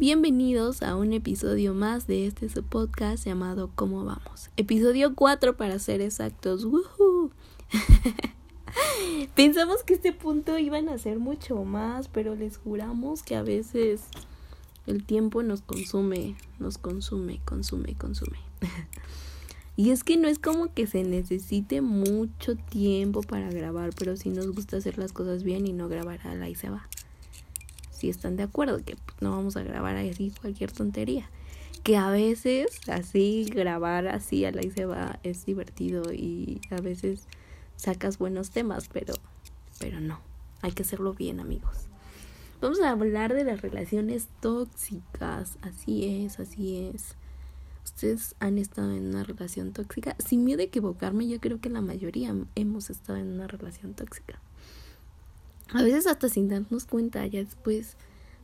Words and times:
Bienvenidos 0.00 0.82
a 0.82 0.96
un 0.96 1.12
episodio 1.12 1.74
más 1.74 2.06
de 2.06 2.26
este 2.26 2.48
podcast 2.62 3.26
llamado 3.26 3.70
¿Cómo 3.74 4.02
vamos? 4.02 4.48
Episodio 4.56 5.14
4 5.14 5.58
para 5.58 5.78
ser 5.78 6.00
exactos. 6.00 6.64
¡Woohoo! 6.64 7.30
Pensamos 9.36 9.82
que 9.84 9.92
este 9.92 10.14
punto 10.14 10.56
iban 10.56 10.88
a 10.88 10.96
ser 10.96 11.18
mucho 11.18 11.64
más, 11.64 12.08
pero 12.08 12.34
les 12.34 12.56
juramos 12.56 13.22
que 13.22 13.36
a 13.36 13.42
veces 13.42 14.04
el 14.86 15.04
tiempo 15.04 15.42
nos 15.42 15.60
consume, 15.60 16.34
nos 16.58 16.78
consume, 16.78 17.42
consume, 17.44 17.94
consume. 17.94 18.38
y 19.76 19.90
es 19.90 20.02
que 20.02 20.16
no 20.16 20.28
es 20.28 20.38
como 20.38 20.72
que 20.72 20.86
se 20.86 21.04
necesite 21.04 21.82
mucho 21.82 22.56
tiempo 22.56 23.20
para 23.20 23.50
grabar, 23.50 23.90
pero 23.98 24.16
sí 24.16 24.30
nos 24.30 24.46
gusta 24.46 24.78
hacer 24.78 24.96
las 24.96 25.12
cosas 25.12 25.42
bien 25.42 25.66
y 25.66 25.74
no 25.74 25.90
grabar 25.90 26.26
a 26.26 26.34
la 26.34 26.48
y 26.48 26.54
se 26.54 26.70
va. 26.70 26.88
Si 28.00 28.08
están 28.08 28.36
de 28.36 28.44
acuerdo 28.44 28.82
que 28.82 28.96
no 29.20 29.32
vamos 29.32 29.58
a 29.58 29.62
grabar 29.62 29.96
así 29.96 30.32
cualquier 30.40 30.72
tontería. 30.72 31.28
Que 31.82 31.98
a 31.98 32.10
veces 32.10 32.80
así 32.88 33.44
grabar 33.44 34.08
así 34.08 34.46
a 34.46 34.52
la 34.52 34.64
y 34.64 34.70
se 34.70 34.86
va 34.86 35.18
es 35.22 35.44
divertido 35.44 36.10
y 36.14 36.62
a 36.70 36.80
veces 36.80 37.26
sacas 37.76 38.16
buenos 38.16 38.50
temas, 38.50 38.88
pero 38.90 39.12
pero 39.78 40.00
no, 40.00 40.18
hay 40.62 40.72
que 40.72 40.82
hacerlo 40.82 41.12
bien, 41.12 41.40
amigos. 41.40 41.90
Vamos 42.62 42.80
a 42.80 42.90
hablar 42.90 43.34
de 43.34 43.44
las 43.44 43.60
relaciones 43.60 44.28
tóxicas. 44.40 45.58
Así 45.60 46.24
es, 46.24 46.40
así 46.40 46.90
es. 46.94 47.16
¿Ustedes 47.84 48.34
han 48.40 48.56
estado 48.56 48.92
en 48.92 49.08
una 49.08 49.24
relación 49.24 49.72
tóxica? 49.72 50.16
Sin 50.18 50.44
miedo 50.44 50.60
a 50.60 50.64
equivocarme, 50.64 51.28
yo 51.28 51.38
creo 51.38 51.60
que 51.60 51.68
la 51.68 51.82
mayoría 51.82 52.34
hemos 52.54 52.88
estado 52.88 53.18
en 53.18 53.28
una 53.28 53.46
relación 53.46 53.92
tóxica. 53.92 54.40
A 55.72 55.82
veces 55.82 56.06
hasta 56.06 56.28
sin 56.28 56.48
darnos 56.48 56.84
cuenta, 56.84 57.26
ya 57.26 57.42
después 57.42 57.96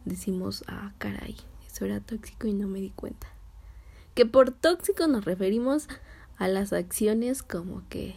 decimos, 0.05 0.65
ah, 0.69 0.93
caray, 0.98 1.37
eso 1.66 1.85
era 1.85 2.01
tóxico 2.01 2.47
y 2.47 2.55
no 2.55 2.69
me 2.69 2.80
di 2.80 2.91
cuenta. 2.91 3.27
Que 4.15 4.27
por 4.27 4.51
tóxico 4.51 5.07
nos 5.09 5.24
referimos 5.24 5.88
a 6.38 6.49
las 6.49 6.73
acciones 6.73 7.43
como 7.43 7.83
que 7.88 8.15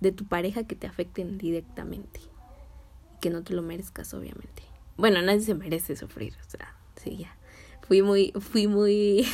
de 0.00 0.12
tu 0.12 0.24
pareja 0.24 0.64
que 0.64 0.74
te 0.74 0.86
afecten 0.86 1.38
directamente. 1.38 2.20
Y 3.14 3.20
que 3.20 3.30
no 3.30 3.42
te 3.42 3.54
lo 3.54 3.62
merezcas, 3.62 4.12
obviamente. 4.14 4.62
Bueno, 4.96 5.20
nadie 5.22 5.40
se 5.40 5.54
merece 5.54 5.94
sufrir, 5.96 6.34
o 6.46 6.50
sea, 6.50 6.74
sí, 6.96 7.18
ya. 7.18 7.36
Fui 7.86 8.02
muy, 8.02 8.32
fui 8.40 8.66
muy, 8.66 9.26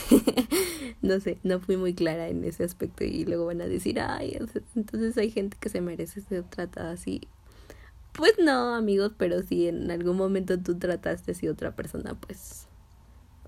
no 1.02 1.20
sé, 1.20 1.38
no 1.42 1.60
fui 1.60 1.76
muy 1.76 1.94
clara 1.94 2.28
en 2.28 2.44
ese 2.44 2.64
aspecto 2.64 3.04
y 3.04 3.24
luego 3.24 3.46
van 3.46 3.62
a 3.62 3.66
decir, 3.66 3.98
ay, 4.00 4.38
entonces 4.74 5.16
hay 5.16 5.30
gente 5.30 5.56
que 5.58 5.68
se 5.70 5.80
merece 5.80 6.20
ser 6.20 6.42
tratada 6.44 6.92
así. 6.92 7.22
Pues 8.12 8.34
no, 8.38 8.74
amigos, 8.74 9.12
pero 9.16 9.42
si 9.42 9.68
en 9.68 9.90
algún 9.90 10.16
momento 10.16 10.58
tú 10.58 10.78
trataste 10.78 11.32
así 11.32 11.48
otra 11.48 11.74
persona, 11.74 12.14
pues, 12.14 12.66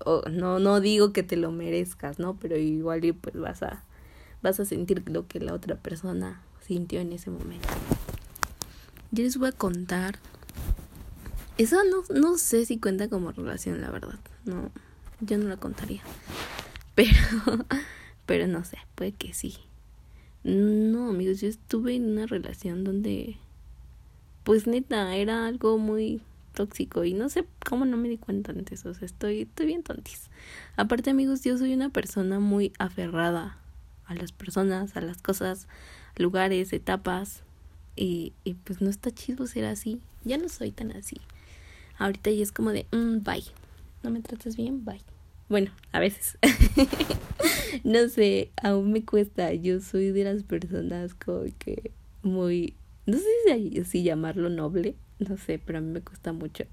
o 0.03 0.23
no, 0.29 0.59
no 0.59 0.81
digo 0.81 1.13
que 1.13 1.23
te 1.23 1.37
lo 1.37 1.51
merezcas, 1.51 2.19
¿no? 2.19 2.37
Pero 2.39 2.57
igual 2.57 3.01
pues 3.21 3.35
vas 3.35 3.61
a, 3.63 3.83
vas 4.41 4.59
a 4.59 4.65
sentir 4.65 5.07
lo 5.09 5.27
que 5.27 5.39
la 5.39 5.53
otra 5.53 5.75
persona 5.75 6.41
sintió 6.61 6.99
en 6.99 7.13
ese 7.13 7.29
momento. 7.29 7.67
Yo 9.11 9.23
les 9.23 9.37
voy 9.37 9.49
a 9.49 9.51
contar. 9.51 10.19
Eso 11.57 11.77
no, 11.85 12.03
no 12.13 12.37
sé 12.37 12.65
si 12.65 12.79
cuenta 12.79 13.07
como 13.07 13.31
relación, 13.31 13.81
la 13.81 13.91
verdad. 13.91 14.19
No, 14.43 14.71
yo 15.21 15.37
no 15.37 15.47
la 15.47 15.57
contaría. 15.57 16.01
Pero, 16.95 17.11
pero 18.25 18.47
no 18.47 18.63
sé, 18.63 18.77
puede 18.95 19.11
que 19.11 19.33
sí. 19.33 19.57
No, 20.45 21.09
amigos, 21.09 21.41
yo 21.41 21.49
estuve 21.49 21.95
en 21.95 22.09
una 22.09 22.25
relación 22.25 22.85
donde, 22.85 23.37
pues 24.45 24.67
neta, 24.67 25.13
era 25.15 25.47
algo 25.47 25.77
muy 25.77 26.21
tóxico 26.53 27.03
y 27.03 27.13
no 27.13 27.27
sé 27.27 27.45
cómo 27.67 27.83
no 27.83 27.97
me 27.97 28.07
di 28.07 28.17
cuenta 28.17 28.53
antes, 28.53 28.85
o 28.85 28.93
sea, 28.93 29.05
estoy, 29.05 29.41
estoy 29.41 29.65
bien 29.65 29.83
tontis. 29.83 30.29
Aparte, 30.77 31.09
amigos, 31.09 31.43
yo 31.43 31.57
soy 31.57 31.73
una 31.73 31.89
persona 31.89 32.39
muy 32.39 32.71
aferrada 32.79 33.57
a 34.05 34.15
las 34.15 34.31
personas, 34.31 34.95
a 34.95 35.01
las 35.01 35.21
cosas, 35.21 35.67
lugares, 36.15 36.71
etapas. 36.73 37.41
Y, 37.97 38.33
y 38.43 38.53
pues 38.53 38.81
no 38.81 38.89
está 38.89 39.11
chido 39.11 39.47
ser 39.47 39.65
así. 39.65 39.99
Ya 40.23 40.37
no 40.37 40.47
soy 40.47 40.71
tan 40.71 40.91
así. 40.91 41.17
Ahorita 41.97 42.29
ya 42.29 42.43
es 42.43 42.51
como 42.51 42.71
de, 42.71 42.85
mm, 42.91 43.23
bye. 43.23 43.43
No 44.03 44.09
me 44.11 44.21
tratas 44.21 44.55
bien, 44.55 44.85
bye. 44.85 45.01
Bueno, 45.49 45.71
a 45.91 45.99
veces. 45.99 46.37
no 47.83 48.07
sé, 48.09 48.51
aún 48.61 48.91
me 48.91 49.03
cuesta. 49.03 49.53
Yo 49.53 49.79
soy 49.79 50.11
de 50.11 50.23
las 50.23 50.43
personas 50.43 51.15
como 51.15 51.45
que 51.57 51.91
muy, 52.21 52.75
no 53.05 53.17
sé 53.17 53.85
si, 53.85 54.03
llamarlo 54.03 54.49
noble, 54.49 54.95
no 55.19 55.37
sé, 55.37 55.59
pero 55.59 55.79
a 55.79 55.81
mí 55.81 55.91
me 55.91 56.01
cuesta 56.01 56.33
mucho 56.33 56.65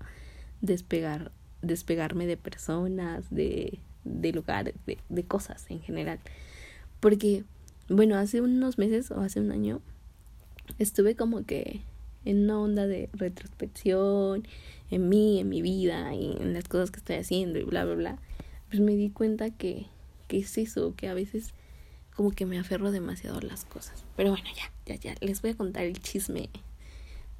despegar, 0.60 1.32
despegarme 1.60 2.26
de 2.26 2.36
personas, 2.36 3.30
de, 3.30 3.78
de 4.04 4.32
lugares, 4.32 4.74
de, 4.86 4.98
de 5.08 5.24
cosas 5.24 5.66
en 5.70 5.80
general. 5.80 6.20
Porque 7.00 7.44
bueno, 7.88 8.16
hace 8.16 8.40
unos 8.40 8.78
meses 8.78 9.10
o 9.10 9.20
hace 9.20 9.40
un 9.40 9.50
año 9.50 9.80
estuve 10.78 11.14
como 11.14 11.44
que 11.44 11.82
en 12.24 12.44
una 12.44 12.58
onda 12.58 12.86
de 12.86 13.10
retrospección 13.12 14.46
en 14.90 15.08
mí, 15.08 15.40
en 15.40 15.48
mi 15.48 15.62
vida 15.62 16.14
y 16.14 16.36
en 16.40 16.54
las 16.54 16.68
cosas 16.68 16.90
que 16.90 16.98
estoy 16.98 17.16
haciendo 17.16 17.58
y 17.58 17.64
bla, 17.64 17.84
bla, 17.84 17.94
bla. 17.94 18.18
Pues 18.68 18.80
me 18.80 18.94
di 18.96 19.10
cuenta 19.10 19.50
que, 19.50 19.86
que 20.28 20.38
es 20.38 20.56
eso, 20.58 20.94
que 20.96 21.08
a 21.08 21.14
veces 21.14 21.52
como 22.16 22.30
que 22.30 22.46
me 22.46 22.58
aferro 22.58 22.90
demasiado 22.90 23.38
a 23.38 23.42
las 23.42 23.64
cosas. 23.64 24.04
Pero 24.16 24.30
bueno, 24.30 24.48
ya, 24.56 24.70
ya, 24.86 24.96
ya, 24.96 25.14
les 25.20 25.42
voy 25.42 25.52
a 25.52 25.56
contar 25.56 25.84
el 25.84 26.00
chisme. 26.00 26.50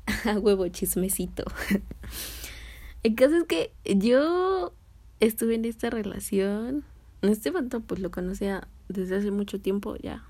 a 0.25 0.39
huevo, 0.39 0.67
chismecito. 0.69 1.45
el 3.03 3.15
caso 3.15 3.37
es 3.37 3.45
que 3.45 3.73
yo 3.85 4.73
estuve 5.21 5.55
en 5.55 5.65
esta 5.65 5.91
relación. 5.91 6.85
Este 7.23 7.53
fanto 7.53 7.81
pues 7.81 8.01
lo 8.01 8.11
conocía 8.11 8.67
desde 8.89 9.17
hace 9.17 9.31
mucho 9.31 9.61
tiempo 9.61 9.97
ya, 9.97 10.25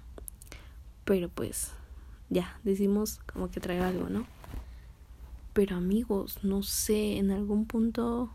pero 1.04 1.28
pues 1.30 1.72
ya, 2.28 2.58
decimos 2.64 3.20
como 3.32 3.50
que 3.50 3.60
trae 3.60 3.80
algo, 3.80 4.08
¿no? 4.10 4.26
Pero 5.54 5.76
amigos, 5.76 6.38
no 6.42 6.62
sé, 6.62 7.16
en 7.16 7.30
algún 7.30 7.66
punto... 7.66 8.30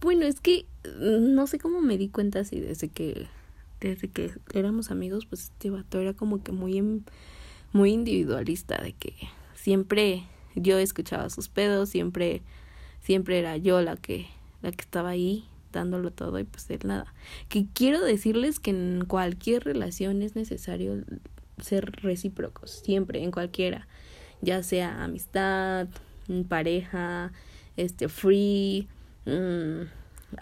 Bueno, 0.00 0.26
es 0.26 0.40
que 0.40 0.66
no 1.00 1.46
sé 1.46 1.58
cómo 1.58 1.80
me 1.80 1.96
di 1.96 2.08
cuenta 2.08 2.40
así 2.40 2.60
desde 2.60 2.88
que 2.88 3.26
desde 3.88 4.08
que 4.08 4.32
éramos 4.54 4.90
amigos, 4.90 5.26
pues 5.26 5.42
este 5.44 5.70
vato 5.70 6.00
era 6.00 6.14
como 6.14 6.42
que 6.42 6.52
muy 6.52 7.02
muy 7.72 7.92
individualista 7.92 8.80
de 8.80 8.92
que 8.92 9.14
siempre 9.54 10.24
yo 10.54 10.78
escuchaba 10.78 11.28
sus 11.28 11.48
pedos, 11.48 11.90
siempre 11.90 12.42
siempre 13.02 13.38
era 13.38 13.56
yo 13.56 13.82
la 13.82 13.96
que 13.96 14.26
la 14.62 14.70
que 14.70 14.80
estaba 14.80 15.10
ahí 15.10 15.44
dándolo 15.72 16.10
todo 16.12 16.38
y 16.38 16.44
pues 16.44 16.70
él 16.70 16.80
nada. 16.84 17.12
Que 17.48 17.66
quiero 17.74 18.02
decirles 18.02 18.60
que 18.60 18.70
en 18.70 19.04
cualquier 19.06 19.64
relación 19.64 20.22
es 20.22 20.34
necesario 20.36 21.04
ser 21.60 21.90
recíprocos, 22.02 22.70
siempre, 22.70 23.22
en 23.22 23.30
cualquiera, 23.30 23.86
ya 24.40 24.62
sea 24.62 25.04
amistad, 25.04 25.88
pareja, 26.48 27.32
este, 27.76 28.08
free, 28.08 28.88
mmm, 29.26 29.82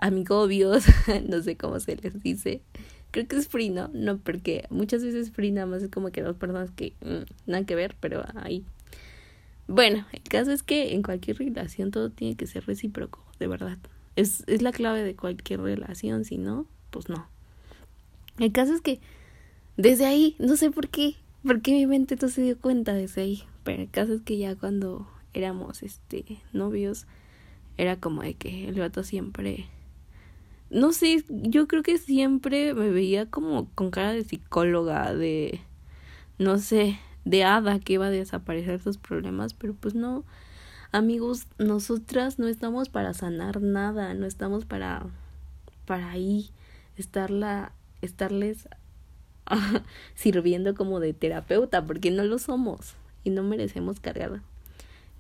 amigobios, 0.01 0.85
no 1.29 1.43
sé 1.43 1.57
cómo 1.57 1.81
se 1.81 1.97
les 1.97 2.23
dice. 2.23 2.63
Creo 3.13 3.29
que 3.29 3.37
es 3.37 3.47
free, 3.47 3.71
¿no? 3.71 3.89
No, 3.93 4.19
porque 4.19 4.67
muchas 4.71 5.05
veces 5.05 5.31
free 5.31 5.53
nada 5.53 5.67
más 5.67 5.83
es 5.83 5.91
como 5.91 6.11
que 6.11 6.23
dos 6.23 6.37
personas 6.37 6.71
que 6.71 6.95
mm, 7.03 7.51
nada 7.51 7.65
que 7.65 7.77
ver, 7.77 7.95
pero 8.01 8.25
ahí. 8.35 8.65
Bueno, 9.69 10.05
el 10.13 10.23
caso 10.23 10.51
es 10.51 10.63
que 10.63 10.95
en 10.95 11.03
cualquier 11.03 11.39
relación 11.39 11.93
todo 11.93 12.11
tiene 12.11 12.37
que 12.37 12.47
ser 12.47 12.67
recíproco, 12.67 13.25
de 13.39 13.47
verdad. 13.47 13.79
Es, 14.17 14.43
es 14.49 14.61
la 14.63 14.73
clave 14.73 15.03
de 15.05 15.15
cualquier 15.15 15.61
relación, 15.61 16.25
si 16.25 16.39
no, 16.39 16.67
pues 16.91 17.09
no. 17.09 17.29
El 18.39 18.51
caso 18.51 18.75
es 18.75 18.81
que 18.81 18.99
desde 19.77 20.07
ahí, 20.07 20.35
no 20.39 20.57
sé 20.57 20.71
por 20.71 20.89
qué, 20.89 21.15
porque 21.47 21.73
mi 21.73 21.87
mente 21.87 22.17
no 22.21 22.29
se 22.29 22.43
dio 22.43 22.59
cuenta 22.59 22.93
desde 22.93 23.23
ahí, 23.23 23.43
pero 23.63 23.83
el 23.83 23.91
caso 23.91 24.15
es 24.15 24.23
que 24.23 24.39
ya 24.39 24.57
cuando 24.57 25.07
éramos 25.35 25.83
este 25.83 26.25
novios 26.53 27.07
era 27.77 27.97
como 27.97 28.23
de 28.23 28.35
que 28.35 28.69
el 28.69 28.79
vato 28.79 29.03
siempre 29.03 29.67
no 30.73 30.93
sé, 30.93 31.25
yo 31.29 31.69
creo 31.69 31.83
que 31.83 31.99
siempre 31.99 32.73
me 32.75 32.91
veía 32.91 33.27
como 33.27 33.69
con 33.75 33.91
cara 33.91 34.13
de 34.13 34.25
psicóloga, 34.25 35.15
de 35.15 35.61
no 36.39 36.59
sé, 36.59 36.99
de 37.25 37.45
hada 37.45 37.79
que 37.79 37.95
iba 37.95 38.07
a 38.07 38.11
desaparecer 38.11 38.81
sus 38.81 38.97
problemas, 38.97 39.53
pero 39.55 39.75
pues 39.75 39.95
no, 39.95 40.25
amigos, 40.91 41.47
nosotras 41.59 42.39
no 42.39 42.49
estamos 42.49 42.89
para 42.89 43.13
sanar 43.13 43.61
nada, 43.61 44.15
no 44.15 44.27
estamos 44.27 44.65
para 44.65 45.07
para 45.85 46.11
ahí 46.11 46.51
estarla 46.97 47.73
estarles 48.01 48.69
sirviendo 50.15 50.75
como 50.75 51.01
de 51.01 51.13
terapeuta, 51.13 51.85
porque 51.85 52.11
no 52.11 52.25
lo 52.25 52.39
somos 52.39 52.95
y 53.25 53.31
no 53.31 53.43
merecemos 53.43 54.01
cargar 54.01 54.41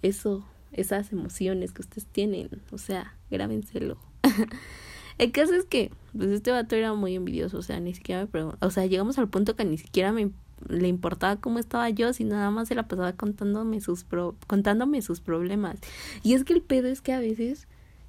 eso, 0.00 0.44
esas 0.72 1.12
emociones 1.12 1.72
que 1.72 1.82
ustedes 1.82 2.06
tienen, 2.06 2.48
o 2.70 2.78
sea, 2.78 3.14
grábenselo. 3.30 3.98
El 5.22 5.30
caso 5.30 5.54
es 5.54 5.64
que, 5.64 5.92
pues 6.16 6.30
este 6.30 6.50
vato 6.50 6.74
era 6.74 6.94
muy 6.94 7.14
envidioso, 7.14 7.58
o 7.58 7.62
sea, 7.62 7.78
ni 7.78 7.94
siquiera 7.94 8.22
me 8.22 8.26
preguntó, 8.26 8.66
o 8.66 8.70
sea, 8.70 8.86
llegamos 8.86 9.18
al 9.18 9.28
punto 9.28 9.54
que 9.54 9.64
ni 9.64 9.78
siquiera 9.78 10.10
me 10.10 10.32
le 10.68 10.88
importaba 10.88 11.36
cómo 11.36 11.60
estaba 11.60 11.88
yo, 11.90 12.12
sino 12.12 12.34
nada 12.34 12.50
más 12.50 12.66
se 12.66 12.74
la 12.74 12.88
pasaba 12.88 13.12
contándome 13.12 13.80
sus 13.80 14.02
pro 14.02 14.34
contándome 14.48 15.00
sus 15.00 15.20
problemas. 15.20 15.78
Y 16.24 16.34
es 16.34 16.42
que 16.42 16.54
el 16.54 16.60
pedo 16.60 16.88
es 16.88 17.00
que 17.02 17.12
a 17.12 17.20
veces 17.20 17.68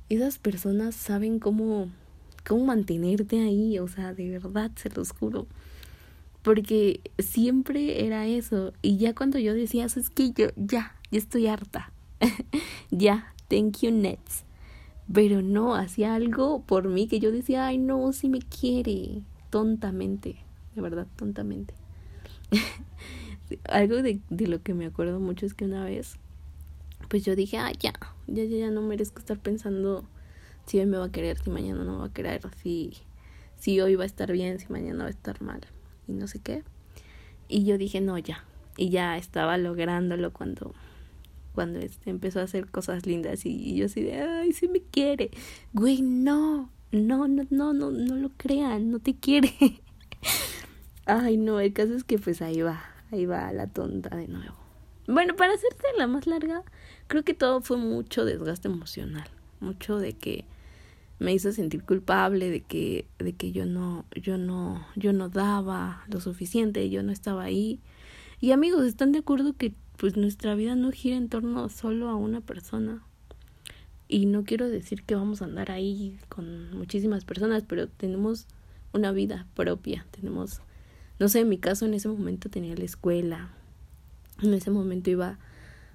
esas 0.10 0.40
personas 0.40 0.96
saben 0.96 1.38
cómo 1.38 1.90
cómo 2.48 2.66
mantenerte 2.66 3.42
ahí, 3.42 3.78
o 3.78 3.88
sea, 3.88 4.16
de 4.16 4.32
verdad, 4.32 4.72
se 4.76 4.90
los 4.90 5.12
juro. 5.12 5.46
Porque 6.42 7.00
siempre 7.20 8.08
era 8.08 8.26
eso. 8.26 8.74
Y 8.82 8.98
ya 8.98 9.14
cuando 9.14 9.38
yo 9.38 9.54
decía, 9.54 9.86
es 9.86 10.10
que 10.10 10.32
yo 10.32 10.48
ya, 10.56 10.96
ya 11.12 11.20
estoy 11.20 11.46
harta. 11.46 11.92
ya, 12.90 13.34
thank 13.50 13.82
you, 13.82 13.92
Nets. 13.92 14.46
Pero 15.12 15.42
no, 15.42 15.76
hacía 15.76 16.16
algo 16.16 16.64
por 16.64 16.88
mí 16.88 17.08
que 17.08 17.20
yo 17.20 17.32
decía, 17.32 17.68
ay, 17.68 17.78
no, 17.78 18.14
si 18.14 18.30
me 18.30 18.40
quiere. 18.40 19.24
Tontamente, 19.50 20.38
de 20.76 20.82
verdad, 20.82 21.08
tontamente. 21.16 21.74
algo 23.70 24.02
de, 24.02 24.20
de 24.30 24.48
lo 24.48 24.62
que 24.62 24.74
me 24.74 24.86
acuerdo 24.86 25.20
mucho 25.20 25.46
es 25.46 25.54
que 25.54 25.66
una 25.66 25.84
vez, 25.86 26.18
pues 27.10 27.24
yo 27.24 27.36
dije, 27.36 27.58
ay, 27.58 27.76
ya, 27.80 27.94
ya, 28.28 28.44
ya, 28.44 28.58
ya 28.58 28.72
no 28.72 28.82
merezco 28.82 29.20
estar 29.20 29.40
pensando 29.40 30.06
si 30.66 30.80
hoy 30.80 30.86
me 30.86 30.98
va 30.98 31.06
a 31.06 31.12
querer, 31.12 31.38
si 31.38 31.50
mañana 31.50 31.84
no 31.84 31.94
me 31.94 32.00
va 32.00 32.06
a 32.06 32.14
querer, 32.14 32.42
si, 32.62 32.94
si 33.58 33.80
hoy 33.82 33.96
va 33.96 34.04
a 34.04 34.08
estar 34.08 34.32
bien, 34.32 34.60
si 34.60 34.68
mañana 34.72 35.04
va 35.04 35.08
a 35.08 35.12
estar 35.12 35.42
mal 35.42 35.62
y 36.08 36.14
no 36.14 36.28
sé 36.28 36.40
qué. 36.40 36.64
Y 37.48 37.66
yo 37.66 37.78
dije, 37.78 38.02
no, 38.02 38.18
ya. 38.18 38.46
Y 38.78 38.90
ya 38.90 39.18
estaba 39.18 39.58
lográndolo 39.58 40.34
cuando, 40.34 40.74
cuando 41.54 41.80
este, 41.80 42.10
empezó 42.10 42.40
a 42.40 42.44
hacer 42.44 42.70
cosas 42.70 43.06
lindas 43.06 43.46
y, 43.46 43.76
yo 43.76 43.86
así 43.86 44.02
de, 44.02 44.22
ay, 44.22 44.54
si 44.54 44.68
me 44.68 44.82
quiere. 44.82 45.32
Güey, 45.74 46.02
no, 46.02 46.70
no, 46.92 47.28
no, 47.28 47.44
no, 47.50 47.74
no, 47.74 47.92
no 47.92 48.16
lo 48.16 48.30
crean, 48.38 48.92
no 48.92 49.00
te 49.00 49.16
quiere. 49.16 49.52
ay, 51.06 51.38
no, 51.38 51.60
el 51.60 51.74
caso 51.74 51.94
es 51.96 52.04
que 52.04 52.18
pues 52.20 52.42
ahí 52.42 52.62
va, 52.62 52.84
ahí 53.12 53.26
va 53.26 53.52
la 53.54 53.68
tonta 53.68 54.16
de 54.16 54.28
nuevo. 54.28 54.56
Bueno, 55.08 55.36
para 55.36 55.54
hacerte 55.54 55.86
la 55.98 56.08
más 56.08 56.28
larga, 56.28 56.64
creo 57.08 57.24
que 57.24 57.34
todo 57.34 57.62
fue 57.62 57.78
mucho 57.78 58.26
desgaste 58.26 58.70
emocional, 58.70 59.28
mucho 59.60 59.98
de 59.98 60.14
que 60.14 60.46
me 61.20 61.34
hizo 61.34 61.52
sentir 61.52 61.84
culpable 61.84 62.50
de 62.50 62.62
que 62.62 63.06
de 63.20 63.34
que 63.34 63.52
yo 63.52 63.66
no 63.66 64.06
yo 64.14 64.38
no 64.38 64.86
yo 64.96 65.14
no 65.14 65.30
daba 65.30 66.04
lo 66.08 66.20
suficiente, 66.20 66.90
yo 66.90 67.04
no 67.04 67.12
estaba 67.12 67.44
ahí. 67.44 67.80
Y 68.40 68.52
amigos, 68.52 68.86
¿están 68.86 69.12
de 69.14 69.20
acuerdo 69.20 69.54
que 69.54 69.74
pues 69.98 70.18
nuestra 70.18 70.56
vida 70.56 70.76
no 70.76 70.92
gira 70.92 71.16
en 71.16 71.30
torno 71.30 71.70
solo 71.70 72.10
a 72.10 72.16
una 72.16 72.42
persona? 72.42 73.04
Y 74.08 74.26
no 74.26 74.44
quiero 74.44 74.70
decir 74.70 75.04
que 75.04 75.16
vamos 75.16 75.42
a 75.42 75.46
andar 75.46 75.72
ahí 75.72 76.20
con 76.30 76.76
muchísimas 76.78 77.26
personas, 77.26 77.64
pero 77.68 77.88
tenemos 77.88 78.48
una 78.92 79.12
vida 79.12 79.48
propia, 79.56 80.06
tenemos 80.12 80.62
no 81.20 81.30
sé, 81.30 81.42
en 81.42 81.50
mi 81.50 81.58
caso 81.58 81.86
en 81.86 81.94
ese 81.94 82.10
momento 82.10 82.50
tenía 82.50 82.76
la 82.76 82.84
escuela. 82.84 83.50
En 84.42 84.54
ese 84.54 84.72
momento 84.72 85.10
iba 85.10 85.40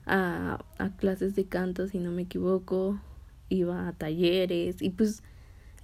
a, 0.06 0.64
a 0.78 0.96
clases 0.96 1.34
de 1.34 1.44
canto, 1.44 1.86
si 1.86 1.98
no 1.98 2.12
me 2.12 2.22
equivoco 2.22 3.00
iba 3.48 3.88
a 3.88 3.92
talleres 3.92 4.82
y 4.82 4.90
pues 4.90 5.22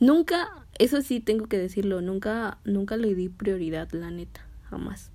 nunca, 0.01 0.67
eso 0.79 1.01
sí 1.03 1.21
tengo 1.21 1.47
que 1.47 1.59
decirlo, 1.59 2.01
nunca, 2.01 2.59
nunca 2.65 2.97
le 2.97 3.15
di 3.15 3.29
prioridad, 3.29 3.91
la 3.93 4.11
neta, 4.11 4.47
jamás. 4.71 5.11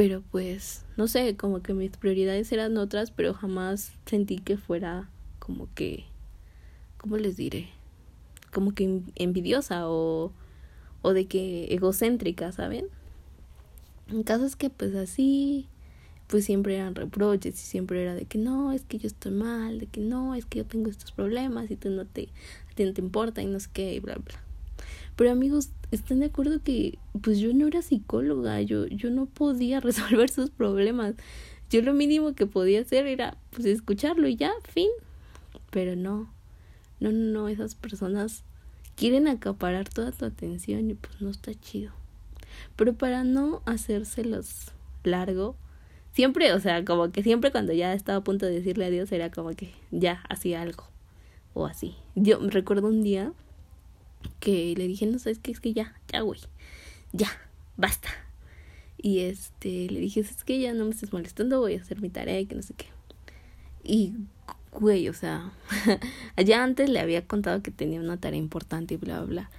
Pero 0.00 0.22
pues, 0.30 0.86
no 0.96 1.08
sé, 1.08 1.36
como 1.36 1.60
que 1.60 1.74
mis 1.74 1.90
prioridades 1.90 2.50
eran 2.52 2.78
otras, 2.78 3.10
pero 3.10 3.34
jamás 3.34 3.92
sentí 4.06 4.38
que 4.38 4.56
fuera 4.56 5.10
como 5.38 5.68
que, 5.74 6.06
¿cómo 6.96 7.18
les 7.18 7.36
diré? 7.36 7.68
Como 8.50 8.72
que 8.72 9.02
envidiosa 9.16 9.90
o, 9.90 10.32
o 11.02 11.12
de 11.12 11.26
que 11.26 11.66
egocéntrica, 11.74 12.50
¿saben? 12.50 12.86
En 14.08 14.22
casos 14.22 14.56
que 14.56 14.70
pues 14.70 14.94
así 14.94 15.68
pues 16.28 16.46
siempre 16.46 16.76
eran 16.76 16.94
reproches 16.94 17.62
y 17.62 17.66
siempre 17.66 18.00
era 18.00 18.14
de 18.14 18.24
que 18.24 18.38
no, 18.38 18.72
es 18.72 18.84
que 18.84 18.96
yo 18.96 19.06
estoy 19.06 19.32
mal, 19.32 19.80
de 19.80 19.86
que 19.86 20.00
no, 20.00 20.34
es 20.34 20.46
que 20.46 20.60
yo 20.60 20.64
tengo 20.64 20.88
estos 20.88 21.12
problemas 21.12 21.70
y 21.70 21.76
tú 21.76 21.90
no 21.90 22.06
te, 22.06 22.30
a 22.70 22.74
ti 22.74 22.86
no 22.86 22.94
te 22.94 23.02
importa 23.02 23.42
y 23.42 23.46
no 23.48 23.60
sé 23.60 23.68
qué 23.70 23.96
y 23.96 24.00
bla, 24.00 24.14
bla. 24.14 24.49
Pero 25.16 25.30
amigos, 25.30 25.70
¿están 25.90 26.20
de 26.20 26.26
acuerdo 26.26 26.62
que 26.62 26.98
pues 27.20 27.38
yo 27.38 27.52
no 27.52 27.66
era 27.66 27.82
psicóloga, 27.82 28.60
yo, 28.62 28.86
yo 28.86 29.10
no 29.10 29.26
podía 29.26 29.80
resolver 29.80 30.30
sus 30.30 30.50
problemas? 30.50 31.14
Yo 31.70 31.82
lo 31.82 31.94
mínimo 31.94 32.34
que 32.34 32.46
podía 32.46 32.80
hacer 32.80 33.06
era 33.06 33.36
pues 33.50 33.66
escucharlo 33.66 34.26
y 34.28 34.36
ya, 34.36 34.52
fin. 34.72 34.88
Pero 35.70 35.94
no, 35.94 36.32
no, 36.98 37.12
no, 37.12 37.48
esas 37.48 37.74
personas 37.74 38.42
quieren 38.96 39.28
acaparar 39.28 39.88
toda 39.88 40.12
tu 40.12 40.24
atención 40.24 40.90
y 40.90 40.94
pues 40.94 41.20
no 41.20 41.30
está 41.30 41.54
chido. 41.54 41.92
Pero 42.76 42.94
para 42.94 43.24
no 43.24 43.62
hacérselos 43.66 44.72
largo, 45.04 45.56
siempre, 46.12 46.52
o 46.52 46.60
sea, 46.60 46.84
como 46.84 47.10
que 47.12 47.22
siempre 47.22 47.50
cuando 47.50 47.72
ya 47.72 47.94
estaba 47.94 48.18
a 48.18 48.24
punto 48.24 48.46
de 48.46 48.52
decirle 48.52 48.86
adiós 48.86 49.12
era 49.12 49.30
como 49.30 49.50
que 49.50 49.72
ya 49.90 50.22
hacía 50.28 50.62
algo 50.62 50.84
o 51.54 51.66
así. 51.66 51.94
Yo 52.14 52.38
recuerdo 52.40 52.88
un 52.88 53.02
día 53.02 53.32
que 54.38 54.74
le 54.76 54.86
dije, 54.86 55.06
no 55.06 55.18
sabes 55.18 55.38
qué, 55.38 55.52
es 55.52 55.60
que 55.60 55.72
ya, 55.72 55.94
ya, 56.12 56.20
güey, 56.20 56.40
ya, 57.12 57.28
basta. 57.76 58.08
Y 59.02 59.20
este, 59.20 59.88
le 59.88 60.00
dije, 60.00 60.20
es 60.20 60.44
que 60.44 60.60
ya 60.60 60.74
no 60.74 60.84
me 60.84 60.90
estés 60.90 61.12
molestando, 61.12 61.60
voy 61.60 61.74
a 61.74 61.80
hacer 61.80 62.00
mi 62.00 62.10
tarea 62.10 62.38
y 62.38 62.46
que 62.46 62.54
no 62.54 62.62
sé 62.62 62.74
qué. 62.74 62.86
Y, 63.82 64.12
güey, 64.72 65.08
o 65.08 65.14
sea, 65.14 65.52
allá 66.36 66.62
antes 66.62 66.90
le 66.90 67.00
había 67.00 67.26
contado 67.26 67.62
que 67.62 67.70
tenía 67.70 68.00
una 68.00 68.18
tarea 68.18 68.38
importante 68.38 68.94
y 68.94 68.96
bla, 68.98 69.20
bla, 69.20 69.26
bla. 69.26 69.50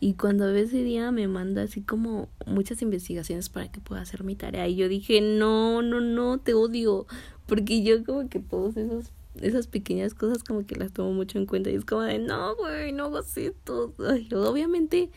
Y 0.00 0.14
cuando 0.14 0.48
ese 0.48 0.82
día 0.82 1.12
me 1.12 1.28
manda 1.28 1.62
así 1.62 1.82
como 1.82 2.30
muchas 2.46 2.80
investigaciones 2.80 3.50
para 3.50 3.70
que 3.70 3.80
pueda 3.80 4.00
hacer 4.00 4.24
mi 4.24 4.34
tarea. 4.34 4.66
Y 4.66 4.74
yo 4.74 4.88
dije, 4.88 5.20
no, 5.20 5.82
no, 5.82 6.00
no, 6.00 6.38
te 6.38 6.54
odio. 6.54 7.06
Porque 7.46 7.82
yo 7.82 8.02
como 8.04 8.28
que 8.30 8.40
todas 8.40 8.78
esas, 8.78 9.12
esas 9.40 9.66
pequeñas 9.66 10.14
cosas 10.14 10.42
como 10.44 10.66
que 10.66 10.76
las 10.76 10.92
tomo 10.92 11.12
mucho 11.12 11.38
en 11.38 11.46
cuenta. 11.46 11.70
Y 11.70 11.74
es 11.74 11.84
como 11.84 12.02
de, 12.02 12.18
no, 12.18 12.56
güey, 12.56 12.92
no 12.92 13.06
hagas 13.06 13.36
esto. 13.36 13.94
obviamente 13.98 15.10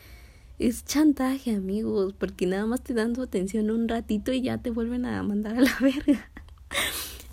es 0.58 0.84
chantaje, 0.84 1.54
amigos. 1.54 2.14
Porque 2.18 2.46
nada 2.46 2.66
más 2.66 2.82
te 2.82 2.94
dan 2.94 3.12
tu 3.12 3.22
atención 3.22 3.70
un 3.70 3.88
ratito 3.88 4.32
y 4.32 4.42
ya 4.42 4.58
te 4.58 4.70
vuelven 4.70 5.06
a 5.06 5.22
mandar 5.22 5.56
a 5.56 5.60
la 5.60 5.76
verga. 5.80 6.30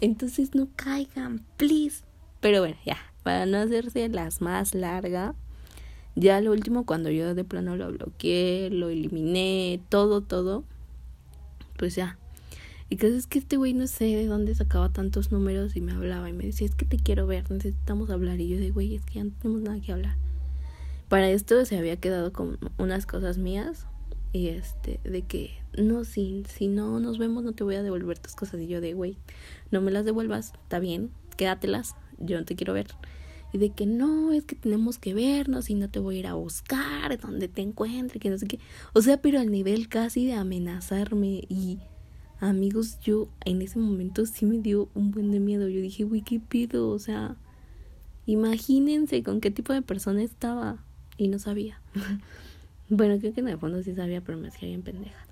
Entonces 0.01 0.55
no 0.55 0.67
caigan, 0.75 1.45
please. 1.57 2.03
Pero 2.39 2.59
bueno, 2.59 2.77
ya, 2.85 2.97
para 3.23 3.45
no 3.45 3.57
hacerse 3.57 4.09
las 4.09 4.41
más 4.41 4.73
largas 4.73 5.35
ya 6.15 6.41
lo 6.41 6.51
último, 6.51 6.85
cuando 6.85 7.09
yo 7.09 7.33
de 7.35 7.43
plano 7.43 7.77
lo 7.77 7.91
bloqueé, 7.91 8.69
lo 8.69 8.89
eliminé, 8.89 9.81
todo, 9.89 10.21
todo, 10.21 10.65
pues 11.77 11.95
ya. 11.95 12.17
Y 12.91 12.97
que 12.97 13.07
es 13.07 13.25
que 13.25 13.39
este 13.39 13.55
güey 13.55 13.73
no 13.73 13.87
sé 13.87 14.03
de 14.03 14.25
dónde 14.25 14.53
sacaba 14.53 14.91
tantos 14.91 15.31
números 15.31 15.77
y 15.77 15.81
me 15.81 15.93
hablaba 15.93 16.29
y 16.29 16.33
me 16.33 16.43
decía, 16.43 16.67
es 16.67 16.75
que 16.75 16.83
te 16.83 16.97
quiero 16.97 17.25
ver, 17.25 17.49
necesitamos 17.49 18.09
hablar. 18.09 18.41
Y 18.41 18.49
yo 18.49 18.57
de, 18.57 18.69
güey, 18.69 18.95
es 18.95 19.05
que 19.05 19.13
ya 19.13 19.23
no 19.23 19.31
tenemos 19.41 19.61
nada 19.61 19.79
que 19.79 19.93
hablar. 19.93 20.17
Para 21.07 21.29
esto 21.29 21.63
se 21.63 21.77
había 21.77 21.95
quedado 21.95 22.33
con 22.33 22.59
unas 22.77 23.05
cosas 23.05 23.37
mías 23.37 23.87
y 24.33 24.49
este, 24.49 24.99
de 25.05 25.21
que, 25.21 25.51
no, 25.77 26.03
si, 26.03 26.43
si 26.49 26.67
no 26.67 26.99
nos 26.99 27.17
vemos 27.17 27.45
no 27.45 27.53
te 27.53 27.63
voy 27.63 27.75
a 27.75 27.81
devolver 27.81 28.19
tus 28.19 28.35
cosas. 28.35 28.59
Y 28.59 28.67
yo 28.67 28.81
de, 28.81 28.93
güey, 28.93 29.17
no 29.71 29.79
me 29.79 29.91
las 29.91 30.03
devuelvas, 30.03 30.51
está 30.63 30.79
bien, 30.79 31.11
quédatelas, 31.37 31.95
yo 32.19 32.37
no 32.37 32.43
te 32.43 32.57
quiero 32.57 32.73
ver 32.73 32.87
y 33.53 33.57
de 33.57 33.71
que 33.71 33.85
no, 33.85 34.31
es 34.31 34.45
que 34.45 34.55
tenemos 34.55 34.97
que 34.97 35.13
vernos 35.13 35.69
y 35.69 35.75
no 35.75 35.89
te 35.89 35.99
voy 35.99 36.17
a 36.17 36.19
ir 36.19 36.27
a 36.27 36.35
buscar 36.35 37.19
donde 37.19 37.47
te 37.47 37.61
encuentre, 37.61 38.19
que 38.19 38.29
no 38.29 38.37
sé 38.37 38.47
qué. 38.47 38.59
O 38.93 39.01
sea, 39.01 39.21
pero 39.21 39.39
al 39.39 39.51
nivel 39.51 39.89
casi 39.89 40.25
de 40.25 40.33
amenazarme 40.33 41.43
y 41.49 41.79
amigos, 42.41 42.99
yo 42.99 43.29
en 43.45 43.61
ese 43.61 43.79
momento 43.79 44.25
sí 44.25 44.45
me 44.45 44.57
dio 44.57 44.89
un 44.95 45.11
buen 45.11 45.31
de 45.31 45.39
miedo. 45.39 45.67
Yo 45.69 45.79
dije, 45.81 46.03
güey, 46.03 46.21
¿qué 46.21 46.39
pido? 46.39 46.89
O 46.89 46.99
sea, 46.99 47.37
imagínense 48.25 49.23
con 49.23 49.41
qué 49.41 49.51
tipo 49.51 49.73
de 49.73 49.81
persona 49.81 50.23
estaba 50.23 50.83
y 51.17 51.27
no 51.27 51.39
sabía. 51.39 51.79
bueno, 52.89 53.19
creo 53.19 53.33
que 53.33 53.41
en 53.41 53.47
el 53.47 53.57
fondo 53.57 53.81
sí 53.83 53.93
sabía, 53.93 54.21
pero 54.21 54.37
me 54.37 54.47
hacía 54.47 54.67
bien 54.67 54.81
pendeja. 54.81 55.25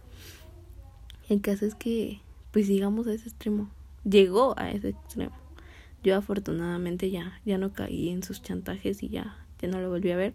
El 1.28 1.42
caso 1.42 1.66
es 1.66 1.76
que, 1.76 2.22
pues 2.52 2.68
llegamos 2.68 3.08
a 3.08 3.14
ese 3.14 3.30
extremo. 3.30 3.70
Llegó 4.04 4.58
a 4.58 4.72
ese 4.72 4.90
extremo. 4.90 5.36
Yo 6.04 6.16
afortunadamente 6.16 7.12
ya, 7.12 7.42
ya 7.46 7.58
no 7.58 7.74
caí 7.74 8.10
en 8.10 8.24
sus 8.24 8.42
chantajes 8.42 9.04
y 9.04 9.10
ya, 9.10 9.46
ya 9.60 9.68
no 9.68 9.82
lo 9.82 9.90
volví 9.90 10.12
a 10.12 10.16
ver. 10.16 10.34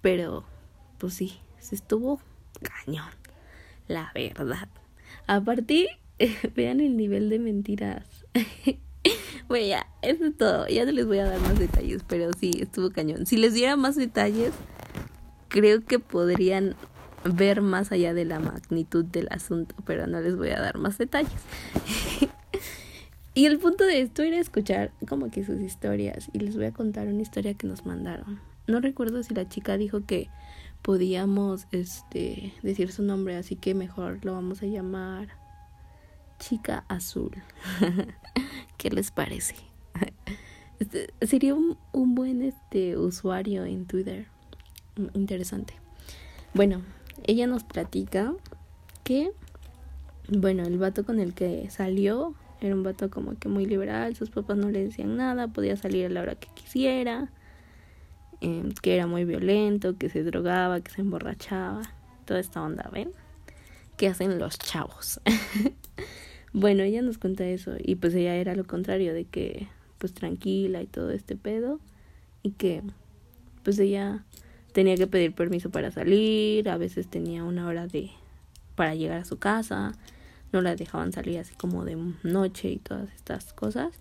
Pero, 0.00 0.44
pues 0.98 1.14
sí, 1.14 1.38
se 1.58 1.74
estuvo 1.74 2.20
cañón. 2.62 3.10
La 3.88 4.12
verdad. 4.14 4.68
Aparte, 5.26 5.88
vean 6.56 6.80
el 6.80 6.96
nivel 6.96 7.28
de 7.30 7.38
mentiras. 7.38 8.06
bueno, 9.48 9.66
ya, 9.66 9.86
eso 10.02 10.24
es 10.24 10.36
todo. 10.36 10.66
Ya 10.68 10.84
no 10.84 10.92
les 10.92 11.06
voy 11.06 11.18
a 11.18 11.24
dar 11.24 11.40
más 11.40 11.58
detalles, 11.58 12.02
pero 12.06 12.30
sí, 12.38 12.52
estuvo 12.60 12.90
cañón. 12.90 13.26
Si 13.26 13.36
les 13.36 13.54
diera 13.54 13.76
más 13.76 13.96
detalles, 13.96 14.52
creo 15.48 15.84
que 15.84 15.98
podrían 15.98 16.74
ver 17.24 17.62
más 17.62 17.92
allá 17.92 18.14
de 18.14 18.24
la 18.24 18.40
magnitud 18.40 19.04
del 19.04 19.28
asunto, 19.30 19.74
pero 19.86 20.06
no 20.06 20.20
les 20.20 20.36
voy 20.36 20.50
a 20.50 20.60
dar 20.60 20.78
más 20.78 20.98
detalles. 20.98 21.32
Y 23.34 23.46
el 23.46 23.58
punto 23.58 23.84
de 23.84 24.02
esto 24.02 24.22
era 24.22 24.38
escuchar 24.38 24.92
como 25.08 25.30
que 25.30 25.42
sus 25.42 25.58
historias 25.58 26.28
y 26.34 26.40
les 26.40 26.54
voy 26.54 26.66
a 26.66 26.72
contar 26.72 27.08
una 27.08 27.22
historia 27.22 27.54
que 27.54 27.66
nos 27.66 27.86
mandaron. 27.86 28.40
No 28.66 28.78
recuerdo 28.80 29.22
si 29.22 29.32
la 29.32 29.48
chica 29.48 29.78
dijo 29.78 30.04
que 30.04 30.28
podíamos 30.82 31.66
este 31.72 32.52
decir 32.62 32.92
su 32.92 33.02
nombre, 33.02 33.36
así 33.36 33.56
que 33.56 33.74
mejor 33.74 34.22
lo 34.22 34.34
vamos 34.34 34.62
a 34.62 34.66
llamar 34.66 35.28
Chica 36.42 36.84
Azul. 36.88 37.30
¿Qué 38.76 38.90
les 38.90 39.10
parece? 39.10 39.54
Este, 40.80 41.14
sería 41.24 41.54
un, 41.54 41.78
un 41.92 42.16
buen 42.16 42.42
este 42.42 42.96
usuario 42.96 43.64
en 43.64 43.86
Twitter. 43.86 44.26
interesante. 45.14 45.74
Bueno, 46.54 46.82
ella 47.22 47.46
nos 47.46 47.62
platica 47.62 48.34
que, 49.04 49.30
bueno, 50.28 50.64
el 50.64 50.78
vato 50.78 51.04
con 51.04 51.20
el 51.20 51.34
que 51.34 51.70
salió 51.70 52.34
era 52.60 52.74
un 52.74 52.82
vato 52.82 53.10
como 53.10 53.38
que 53.38 53.48
muy 53.48 53.64
liberal, 53.64 54.16
sus 54.16 54.30
papás 54.30 54.56
no 54.56 54.70
le 54.70 54.82
decían 54.82 55.16
nada, 55.16 55.46
podía 55.46 55.76
salir 55.76 56.06
a 56.06 56.08
la 56.08 56.22
hora 56.22 56.34
que 56.34 56.48
quisiera, 56.52 57.30
em, 58.40 58.72
que 58.72 58.96
era 58.96 59.06
muy 59.06 59.24
violento, 59.24 59.96
que 59.96 60.08
se 60.08 60.24
drogaba, 60.24 60.80
que 60.80 60.90
se 60.90 61.02
emborrachaba, 61.02 61.82
toda 62.24 62.40
esta 62.40 62.60
onda, 62.60 62.90
¿ven? 62.92 63.12
¿Qué 63.96 64.08
hacen 64.08 64.40
los 64.40 64.58
chavos? 64.58 65.20
bueno, 66.52 66.82
ella 66.82 67.02
nos 67.02 67.18
cuenta 67.18 67.46
eso 67.46 67.72
y 67.78 67.96
pues 67.96 68.14
ella 68.14 68.36
era 68.36 68.54
lo 68.54 68.64
contrario, 68.64 69.14
de 69.14 69.24
que 69.24 69.68
pues 69.98 70.12
tranquila 70.12 70.82
y 70.82 70.86
todo 70.86 71.10
este 71.10 71.36
pedo 71.36 71.80
y 72.42 72.50
que 72.50 72.82
pues 73.62 73.78
ella 73.78 74.24
tenía 74.72 74.96
que 74.96 75.06
pedir 75.06 75.34
permiso 75.34 75.70
para 75.70 75.90
salir, 75.90 76.68
a 76.68 76.76
veces 76.76 77.08
tenía 77.08 77.44
una 77.44 77.66
hora 77.66 77.86
de 77.86 78.10
para 78.74 78.94
llegar 78.94 79.18
a 79.18 79.24
su 79.24 79.38
casa, 79.38 79.92
no 80.52 80.60
la 80.60 80.76
dejaban 80.76 81.12
salir 81.12 81.38
así 81.38 81.54
como 81.54 81.84
de 81.84 81.96
noche 82.22 82.70
y 82.70 82.78
todas 82.78 83.12
estas 83.14 83.52
cosas. 83.52 83.92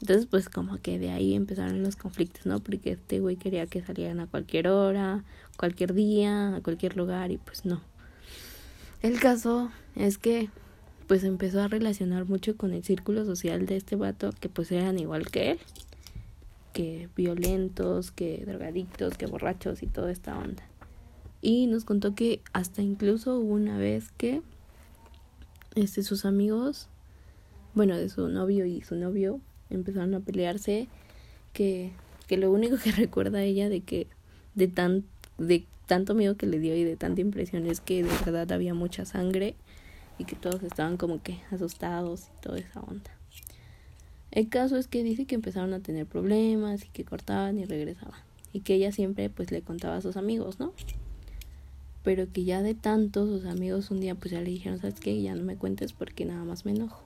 Entonces, 0.00 0.26
pues 0.26 0.48
como 0.48 0.78
que 0.78 0.98
de 0.98 1.10
ahí 1.10 1.34
empezaron 1.34 1.82
los 1.82 1.96
conflictos, 1.96 2.46
¿no? 2.46 2.60
Porque 2.60 2.92
este 2.92 3.18
güey 3.20 3.36
quería 3.36 3.66
que 3.66 3.82
salieran 3.82 4.20
a 4.20 4.26
cualquier 4.28 4.68
hora, 4.68 5.24
cualquier 5.56 5.92
día, 5.92 6.56
a 6.56 6.60
cualquier 6.60 6.96
lugar 6.96 7.32
y 7.32 7.38
pues 7.38 7.64
no. 7.64 7.80
El 9.02 9.18
caso 9.18 9.70
es 9.96 10.18
que 10.18 10.50
pues 11.08 11.24
empezó 11.24 11.60
a 11.62 11.68
relacionar 11.68 12.26
mucho 12.26 12.56
con 12.56 12.72
el 12.72 12.84
círculo 12.84 13.24
social 13.24 13.66
de 13.66 13.76
este 13.76 13.96
vato 13.96 14.30
que 14.38 14.48
pues 14.48 14.70
eran 14.70 14.98
igual 14.98 15.30
que 15.30 15.52
él 15.52 15.58
que 16.72 17.08
violentos, 17.16 18.12
que 18.12 18.44
drogadictos, 18.46 19.16
que 19.16 19.26
borrachos 19.26 19.82
y 19.82 19.88
toda 19.88 20.12
esta 20.12 20.38
onda. 20.38 20.62
Y 21.40 21.66
nos 21.66 21.84
contó 21.84 22.14
que 22.14 22.40
hasta 22.52 22.82
incluso 22.82 23.40
una 23.40 23.78
vez 23.78 24.12
que 24.16 24.42
este 25.74 26.04
sus 26.04 26.24
amigos, 26.24 26.88
bueno, 27.74 27.96
de 27.96 28.08
su 28.08 28.28
novio 28.28 28.64
y 28.64 28.82
su 28.82 28.94
novio 28.94 29.40
empezaron 29.70 30.14
a 30.14 30.20
pelearse 30.20 30.86
que 31.52 31.90
que 32.28 32.36
lo 32.36 32.52
único 32.52 32.76
que 32.76 32.92
recuerda 32.92 33.38
a 33.38 33.42
ella 33.42 33.68
de 33.68 33.80
que 33.80 34.06
de 34.54 34.68
tan 34.68 35.04
de 35.38 35.66
tanto 35.86 36.14
miedo 36.14 36.36
que 36.36 36.46
le 36.46 36.60
dio 36.60 36.76
y 36.76 36.84
de 36.84 36.96
tanta 36.96 37.22
impresión 37.22 37.66
es 37.66 37.80
que 37.80 38.04
de 38.04 38.10
verdad 38.24 38.52
había 38.52 38.74
mucha 38.74 39.04
sangre 39.04 39.56
y 40.18 40.24
que 40.24 40.36
todos 40.36 40.62
estaban 40.62 40.96
como 40.96 41.22
que 41.22 41.40
asustados 41.50 42.28
y 42.36 42.40
toda 42.42 42.58
esa 42.58 42.80
onda. 42.80 43.10
El 44.30 44.48
caso 44.48 44.76
es 44.76 44.88
que 44.88 45.02
dice 45.02 45.24
que 45.24 45.34
empezaron 45.34 45.72
a 45.72 45.80
tener 45.80 46.06
problemas 46.06 46.84
y 46.84 46.88
que 46.88 47.04
cortaban 47.04 47.58
y 47.58 47.64
regresaban. 47.64 48.20
Y 48.52 48.60
que 48.60 48.74
ella 48.74 48.92
siempre 48.92 49.30
pues 49.30 49.50
le 49.50 49.62
contaba 49.62 49.96
a 49.96 50.00
sus 50.00 50.16
amigos, 50.16 50.58
¿no? 50.58 50.72
Pero 52.02 52.30
que 52.32 52.44
ya 52.44 52.62
de 52.62 52.74
tanto 52.74 53.26
sus 53.26 53.44
amigos 53.46 53.90
un 53.90 54.00
día 54.00 54.14
pues 54.14 54.32
ya 54.32 54.40
le 54.40 54.50
dijeron, 54.50 54.78
¿sabes 54.78 55.00
qué? 55.00 55.20
Ya 55.22 55.34
no 55.34 55.44
me 55.44 55.56
cuentes 55.56 55.92
porque 55.92 56.24
nada 56.24 56.44
más 56.44 56.64
me 56.64 56.72
enojo. 56.72 57.02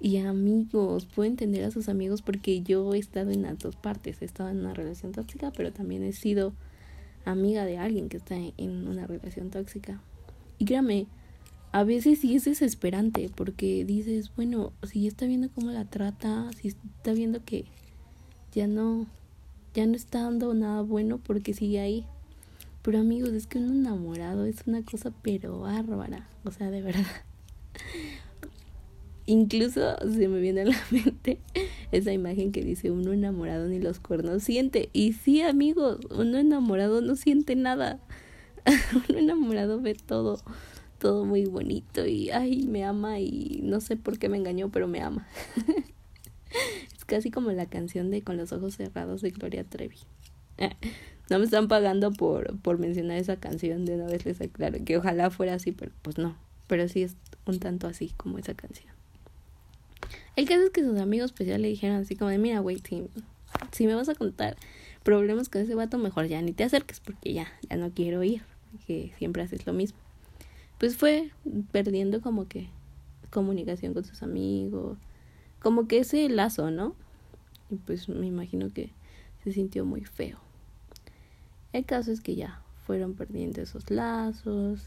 Y 0.00 0.18
amigos, 0.18 1.06
puedo 1.06 1.28
entender 1.28 1.64
a 1.64 1.70
sus 1.70 1.88
amigos 1.88 2.20
porque 2.20 2.62
yo 2.62 2.92
he 2.92 2.98
estado 2.98 3.30
en 3.30 3.42
las 3.42 3.58
dos 3.58 3.76
partes. 3.76 4.20
He 4.20 4.26
estado 4.26 4.50
en 4.50 4.60
una 4.60 4.74
relación 4.74 5.12
tóxica, 5.12 5.50
pero 5.50 5.72
también 5.72 6.02
he 6.02 6.12
sido 6.12 6.52
amiga 7.24 7.64
de 7.64 7.78
alguien 7.78 8.10
que 8.10 8.18
está 8.18 8.36
en 8.36 8.86
una 8.86 9.06
relación 9.06 9.50
tóxica. 9.50 10.00
Y 10.58 10.66
créame, 10.66 11.06
a 11.74 11.82
veces 11.82 12.20
sí 12.20 12.36
es 12.36 12.44
desesperante 12.44 13.28
porque 13.34 13.84
dices, 13.84 14.30
bueno, 14.36 14.72
si 14.84 15.08
está 15.08 15.26
viendo 15.26 15.48
cómo 15.50 15.72
la 15.72 15.84
trata, 15.84 16.48
si 16.52 16.68
está 16.68 17.12
viendo 17.12 17.44
que 17.44 17.64
ya 18.52 18.68
no, 18.68 19.08
ya 19.74 19.84
no 19.84 19.96
está 19.96 20.22
dando 20.22 20.54
nada 20.54 20.82
bueno 20.82 21.18
porque 21.18 21.52
sigue 21.52 21.80
ahí. 21.80 22.06
Pero 22.82 23.00
amigos, 23.00 23.30
es 23.30 23.48
que 23.48 23.58
un 23.58 23.80
enamorado 23.80 24.44
es 24.44 24.58
una 24.68 24.84
cosa 24.84 25.10
pero 25.20 25.58
bárbara, 25.58 26.28
o 26.44 26.52
sea, 26.52 26.70
de 26.70 26.80
verdad. 26.80 27.02
Incluso 29.26 29.96
se 29.98 30.28
me 30.28 30.38
viene 30.38 30.60
a 30.60 30.66
la 30.66 30.78
mente 30.92 31.40
esa 31.90 32.12
imagen 32.12 32.52
que 32.52 32.62
dice 32.62 32.92
uno 32.92 33.12
enamorado 33.12 33.66
ni 33.66 33.80
los 33.80 33.98
cuernos 33.98 34.44
siente. 34.44 34.90
Y 34.92 35.14
sí, 35.14 35.42
amigos, 35.42 35.98
uno 36.12 36.38
enamorado 36.38 37.00
no 37.00 37.16
siente 37.16 37.56
nada. 37.56 37.98
uno 39.08 39.18
enamorado 39.18 39.80
ve 39.80 39.94
todo 39.94 40.40
todo 41.04 41.26
muy 41.26 41.44
bonito 41.44 42.06
y 42.06 42.30
ay, 42.30 42.66
me 42.66 42.82
ama 42.82 43.20
y 43.20 43.60
no 43.62 43.82
sé 43.82 43.94
por 43.94 44.18
qué 44.18 44.30
me 44.30 44.38
engañó, 44.38 44.70
pero 44.70 44.88
me 44.88 45.02
ama. 45.02 45.28
es 46.96 47.04
casi 47.04 47.30
como 47.30 47.52
la 47.52 47.66
canción 47.66 48.10
de 48.10 48.22
Con 48.22 48.38
los 48.38 48.52
ojos 48.52 48.76
cerrados 48.76 49.20
de 49.20 49.28
Gloria 49.28 49.64
Trevi. 49.64 49.98
no 51.28 51.38
me 51.38 51.44
están 51.44 51.68
pagando 51.68 52.10
por, 52.10 52.58
por 52.60 52.78
mencionar 52.78 53.18
esa 53.18 53.36
canción, 53.36 53.84
de 53.84 53.96
una 53.96 54.06
vez 54.06 54.24
les 54.24 54.40
aclaro, 54.40 54.82
que 54.82 54.96
ojalá 54.96 55.28
fuera 55.28 55.52
así, 55.52 55.72
pero 55.72 55.92
pues 56.00 56.16
no, 56.16 56.38
pero 56.68 56.88
sí 56.88 57.02
es 57.02 57.16
un 57.44 57.58
tanto 57.58 57.86
así 57.86 58.14
como 58.16 58.38
esa 58.38 58.54
canción. 58.54 58.90
El 60.36 60.48
caso 60.48 60.62
es 60.62 60.70
que 60.70 60.80
sus 60.80 60.98
amigos 60.98 61.32
pues 61.32 61.46
ya 61.46 61.58
le 61.58 61.68
dijeron 61.68 61.98
así 61.98 62.16
como 62.16 62.30
de, 62.30 62.38
mira, 62.38 62.60
güey, 62.60 62.78
si, 62.78 63.08
si 63.72 63.86
me 63.86 63.94
vas 63.94 64.08
a 64.08 64.14
contar 64.14 64.56
problemas 65.02 65.50
con 65.50 65.60
ese 65.60 65.74
vato, 65.74 65.98
mejor 65.98 66.28
ya 66.28 66.40
ni 66.40 66.52
te 66.52 66.64
acerques 66.64 67.00
porque 67.00 67.34
ya, 67.34 67.52
ya 67.68 67.76
no 67.76 67.90
quiero 67.90 68.22
ir, 68.22 68.40
que 68.86 69.12
siempre 69.18 69.42
haces 69.42 69.66
lo 69.66 69.74
mismo 69.74 70.03
pues 70.78 70.96
fue 70.96 71.30
perdiendo 71.72 72.20
como 72.20 72.48
que 72.48 72.68
comunicación 73.30 73.94
con 73.94 74.04
sus 74.04 74.22
amigos, 74.22 74.98
como 75.60 75.88
que 75.88 75.98
ese 75.98 76.28
lazo, 76.28 76.70
¿no? 76.70 76.94
Y 77.70 77.76
pues 77.76 78.08
me 78.08 78.26
imagino 78.26 78.72
que 78.72 78.90
se 79.42 79.52
sintió 79.52 79.84
muy 79.84 80.04
feo. 80.04 80.38
El 81.72 81.84
caso 81.84 82.12
es 82.12 82.20
que 82.20 82.36
ya 82.36 82.62
fueron 82.86 83.14
perdiendo 83.14 83.60
esos 83.60 83.90
lazos 83.90 84.86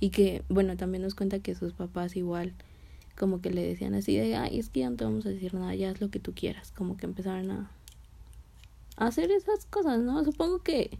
y 0.00 0.10
que, 0.10 0.42
bueno, 0.48 0.76
también 0.76 1.02
nos 1.02 1.14
cuenta 1.14 1.38
que 1.38 1.54
sus 1.54 1.72
papás 1.72 2.16
igual 2.16 2.54
como 3.16 3.40
que 3.40 3.50
le 3.50 3.64
decían 3.64 3.94
así 3.94 4.16
de, 4.16 4.34
ay, 4.34 4.58
es 4.58 4.70
que 4.70 4.80
ya 4.80 4.90
no 4.90 4.96
te 4.96 5.04
vamos 5.04 5.24
a 5.26 5.28
decir 5.28 5.54
nada, 5.54 5.74
ya 5.74 5.90
es 5.90 6.00
lo 6.00 6.10
que 6.10 6.18
tú 6.18 6.34
quieras, 6.34 6.72
como 6.72 6.96
que 6.96 7.06
empezaron 7.06 7.50
a, 7.50 7.70
hacer 8.96 9.30
esas 9.30 9.66
cosas, 9.66 10.00
¿no? 10.00 10.24
Supongo 10.24 10.62
que 10.62 10.98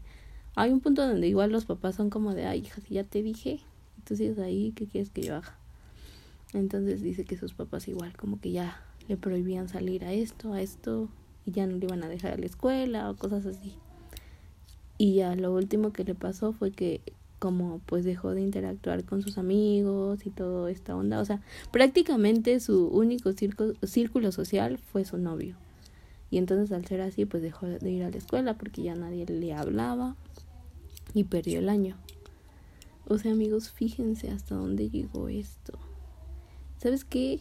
hay 0.54 0.70
un 0.70 0.80
punto 0.80 1.06
donde 1.06 1.26
igual 1.26 1.50
los 1.50 1.64
papás 1.64 1.96
son 1.96 2.10
como 2.10 2.34
de, 2.34 2.46
ay, 2.46 2.60
hija, 2.60 2.80
si 2.80 2.94
ya 2.94 3.04
te 3.04 3.22
dije, 3.22 3.60
tú 4.04 4.16
sigues 4.16 4.38
ahí, 4.38 4.72
¿qué 4.76 4.86
quieres 4.86 5.10
que 5.10 5.22
yo 5.22 5.36
haga? 5.36 5.58
Entonces 6.52 7.02
dice 7.02 7.24
que 7.24 7.36
sus 7.36 7.52
papás 7.52 7.88
igual 7.88 8.16
como 8.16 8.40
que 8.40 8.52
ya 8.52 8.80
le 9.08 9.16
prohibían 9.16 9.68
salir 9.68 10.04
a 10.04 10.12
esto, 10.12 10.52
a 10.52 10.62
esto, 10.62 11.08
y 11.44 11.50
ya 11.50 11.66
no 11.66 11.76
le 11.76 11.86
iban 11.86 12.02
a 12.04 12.08
dejar 12.08 12.32
a 12.32 12.38
la 12.38 12.46
escuela 12.46 13.10
o 13.10 13.16
cosas 13.16 13.44
así. 13.46 13.74
Y 14.96 15.14
ya 15.14 15.34
lo 15.34 15.52
último 15.52 15.92
que 15.92 16.04
le 16.04 16.14
pasó 16.14 16.52
fue 16.52 16.70
que 16.70 17.00
como 17.40 17.80
pues 17.84 18.04
dejó 18.04 18.30
de 18.30 18.40
interactuar 18.40 19.04
con 19.04 19.20
sus 19.20 19.36
amigos 19.36 20.24
y 20.24 20.30
toda 20.30 20.70
esta 20.70 20.96
onda, 20.96 21.20
o 21.20 21.24
sea, 21.24 21.42
prácticamente 21.72 22.58
su 22.60 22.86
único 22.86 23.32
círculo 23.32 24.32
social 24.32 24.78
fue 24.78 25.04
su 25.04 25.18
novio. 25.18 25.56
Y 26.30 26.38
entonces 26.38 26.72
al 26.72 26.86
ser 26.86 27.00
así 27.00 27.26
pues 27.26 27.42
dejó 27.42 27.66
de 27.66 27.90
ir 27.90 28.02
a 28.04 28.10
la 28.10 28.16
escuela 28.16 28.54
porque 28.54 28.82
ya 28.82 28.94
nadie 28.94 29.26
le 29.26 29.52
hablaba 29.52 30.16
y 31.12 31.24
perdió 31.24 31.58
el 31.58 31.68
año. 31.68 31.96
O 33.06 33.18
sea, 33.18 33.32
amigos, 33.32 33.70
fíjense 33.70 34.30
hasta 34.30 34.54
dónde 34.54 34.88
llegó 34.88 35.28
esto. 35.28 35.78
¿Sabes 36.78 37.04
qué? 37.04 37.38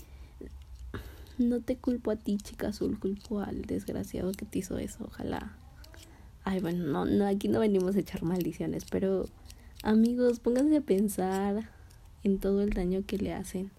No 1.38 1.62
te 1.62 1.78
culpo 1.78 2.12
a 2.12 2.16
ti, 2.16 2.38
chica 2.38 2.68
azul, 2.68 3.00
culpo 3.00 3.40
al 3.40 3.64
desgraciado 3.64 4.32
que 4.34 4.46
te 4.46 4.60
hizo 4.60 4.78
eso. 4.78 5.06
Ojalá. 5.06 5.56
Ay, 6.44 6.60
bueno, 6.60 6.86
no, 6.86 7.06
no, 7.06 7.26
aquí 7.26 7.48
no 7.48 7.60
venimos 7.60 7.96
a 7.96 8.00
echar 8.00 8.24
maldiciones, 8.24 8.84
pero 8.90 9.30
amigos, 9.84 10.40
pónganse 10.40 10.78
a 10.78 10.82
pensar 10.82 11.70
en 12.24 12.40
todo 12.40 12.62
el 12.62 12.72
daño 12.72 13.06
que 13.06 13.18
le 13.18 13.34
hacen 13.34 13.72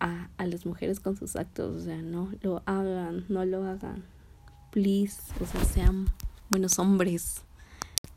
a, 0.00 0.28
a 0.36 0.46
las 0.46 0.66
mujeres 0.66 1.00
con 1.00 1.16
sus 1.16 1.36
actos. 1.36 1.82
O 1.82 1.84
sea, 1.84 2.02
no 2.02 2.30
lo 2.42 2.62
hagan, 2.66 3.24
no 3.30 3.46
lo 3.46 3.64
hagan. 3.64 4.04
Please, 4.70 5.22
o 5.40 5.46
sea, 5.46 5.64
sean 5.64 6.06
buenos 6.50 6.78
hombres. 6.78 7.42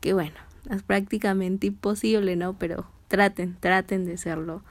Que 0.00 0.12
bueno, 0.12 0.36
es 0.70 0.82
prácticamente 0.82 1.66
imposible, 1.68 2.36
¿no? 2.36 2.58
Pero 2.58 2.86
traten, 3.08 3.56
traten 3.60 4.04
de 4.04 4.16
serlo. 4.16 4.62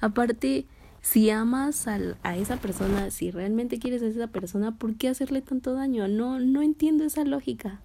Aparte, 0.00 0.66
si 1.00 1.30
amas 1.30 1.86
a 1.88 2.36
esa 2.36 2.56
persona, 2.58 3.10
si 3.10 3.30
realmente 3.30 3.78
quieres 3.78 4.02
a 4.02 4.06
esa 4.06 4.26
persona, 4.26 4.76
¿por 4.76 4.96
qué 4.96 5.08
hacerle 5.08 5.42
tanto 5.42 5.74
daño? 5.74 6.06
No, 6.08 6.38
no 6.38 6.62
entiendo 6.62 7.04
esa 7.04 7.24
lógica. 7.24 7.80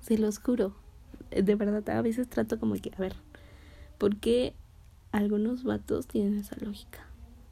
Se 0.00 0.18
los 0.18 0.38
juro. 0.38 0.74
De 1.30 1.54
verdad, 1.54 1.88
a 1.90 2.02
veces 2.02 2.28
trato 2.28 2.58
como 2.58 2.74
que, 2.74 2.90
a 2.96 3.00
ver, 3.00 3.14
¿por 3.98 4.16
qué 4.16 4.54
algunos 5.12 5.64
vatos 5.64 6.06
tienen 6.06 6.38
esa 6.38 6.56
lógica? 6.60 7.06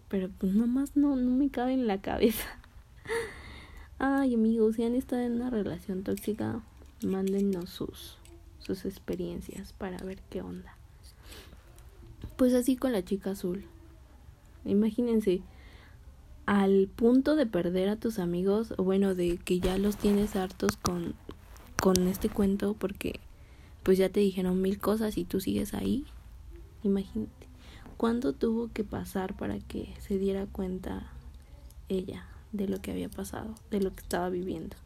Pero 0.09 0.29
pues 0.39 0.55
nomás 0.55 0.97
no, 0.97 1.17
no 1.17 1.31
me 1.31 1.51
cabe 1.51 1.73
en 1.73 1.87
la 1.87 2.01
cabeza. 2.01 2.59
Ay, 3.99 4.35
amigos, 4.35 4.77
si 4.77 4.85
han 4.85 4.95
estado 4.95 5.23
en 5.23 5.35
una 5.35 5.51
relación 5.51 6.03
tóxica, 6.03 6.61
mándennos 7.03 7.71
sus 7.71 8.19
sus 8.63 8.85
experiencias 8.85 9.73
para 9.73 9.99
ver 9.99 10.19
qué 10.31 10.43
onda. 10.43 10.77
Pues 12.37 12.55
así 12.55 12.77
con 12.77 12.93
la 12.93 13.05
chica 13.05 13.33
azul. 13.33 13.65
Imagínense, 14.65 15.43
al 16.47 16.89
punto 16.95 17.37
de 17.37 17.47
perder 17.47 17.89
a 17.89 17.97
tus 17.97 18.19
amigos, 18.19 18.75
o 18.77 18.85
bueno, 18.85 19.15
de 19.15 19.39
que 19.39 19.61
ya 19.61 19.79
los 19.79 19.97
tienes 19.97 20.37
hartos 20.37 20.77
con, 20.77 21.15
con 21.81 22.07
este 22.09 22.29
cuento, 22.29 22.75
porque 22.75 23.21
pues 23.83 23.99
ya 23.99 24.09
te 24.09 24.21
dijeron 24.21 24.63
mil 24.63 24.79
cosas 24.79 25.19
y 25.19 25.25
tú 25.25 25.41
sigues 25.41 25.75
ahí. 25.75 26.05
Imagínate. 26.83 27.47
¿Cuánto 27.97 28.33
tuvo 28.33 28.71
que 28.73 28.83
pasar 28.83 29.37
para 29.37 29.59
que 29.59 29.95
se 30.01 30.19
diera 30.19 30.47
cuenta 30.47 31.13
ella 31.89 32.27
de 32.51 32.69
lo 32.69 32.81
que 32.81 32.91
había 32.91 33.09
pasado, 33.09 33.55
de 33.71 33.81
lo 33.81 33.93
que 33.93 34.01
estaba 34.01 34.29
viviendo? 34.29 34.77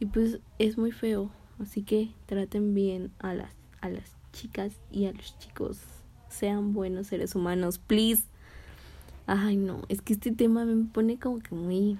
Y 0.00 0.06
pues 0.06 0.40
es 0.58 0.78
muy 0.78 0.92
feo, 0.92 1.30
así 1.60 1.82
que 1.82 2.10
traten 2.26 2.74
bien 2.74 3.12
a 3.18 3.34
las 3.34 3.52
a 3.80 3.88
las 3.88 4.14
chicas 4.32 4.74
y 4.90 5.06
a 5.06 5.12
los 5.12 5.38
chicos. 5.38 5.78
Sean 6.28 6.72
buenos 6.72 7.08
seres 7.08 7.34
humanos, 7.34 7.78
please. 7.78 8.24
Ay, 9.26 9.56
no, 9.56 9.82
es 9.88 10.02
que 10.02 10.12
este 10.12 10.32
tema 10.32 10.64
me 10.64 10.84
pone 10.84 11.18
como 11.18 11.38
que 11.38 11.54
muy 11.54 11.98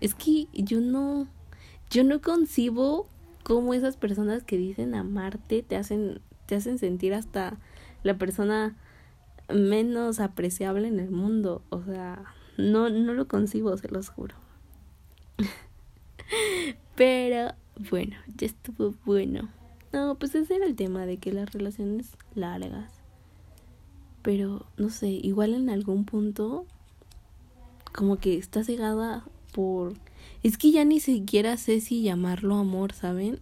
es 0.00 0.14
que 0.14 0.48
yo 0.52 0.80
no 0.80 1.28
yo 1.90 2.04
no 2.04 2.20
concibo 2.20 3.06
cómo 3.44 3.74
esas 3.74 3.96
personas 3.96 4.42
que 4.42 4.56
dicen 4.56 4.94
amarte 4.94 5.62
te 5.62 5.76
hacen 5.76 6.20
te 6.46 6.56
hacen 6.56 6.78
sentir 6.78 7.14
hasta 7.14 7.58
la 8.02 8.18
persona 8.18 8.76
menos 9.52 10.20
apreciable 10.20 10.88
en 10.88 10.98
el 10.98 11.10
mundo, 11.10 11.62
o 11.70 11.82
sea, 11.82 12.24
no 12.56 12.88
no 12.88 13.14
lo 13.14 13.28
concibo, 13.28 13.76
se 13.76 13.88
los 13.88 14.08
juro. 14.08 14.34
Pero 16.96 17.54
bueno, 17.90 18.16
ya 18.36 18.46
estuvo 18.46 18.94
bueno. 19.04 19.48
No, 19.92 20.16
pues 20.18 20.34
ese 20.34 20.56
era 20.56 20.66
el 20.66 20.74
tema 20.74 21.06
de 21.06 21.18
que 21.18 21.32
las 21.32 21.52
relaciones 21.52 22.16
largas. 22.34 22.90
Pero, 24.22 24.66
no 24.76 24.90
sé, 24.90 25.08
igual 25.08 25.54
en 25.54 25.68
algún 25.68 26.04
punto, 26.04 26.66
como 27.92 28.16
que 28.16 28.38
está 28.38 28.64
cegada 28.64 29.24
por... 29.52 29.94
Es 30.42 30.56
que 30.56 30.70
ya 30.70 30.84
ni 30.84 31.00
siquiera 31.00 31.56
sé 31.56 31.80
si 31.80 32.02
llamarlo 32.02 32.56
amor, 32.56 32.92
¿saben? 32.92 33.40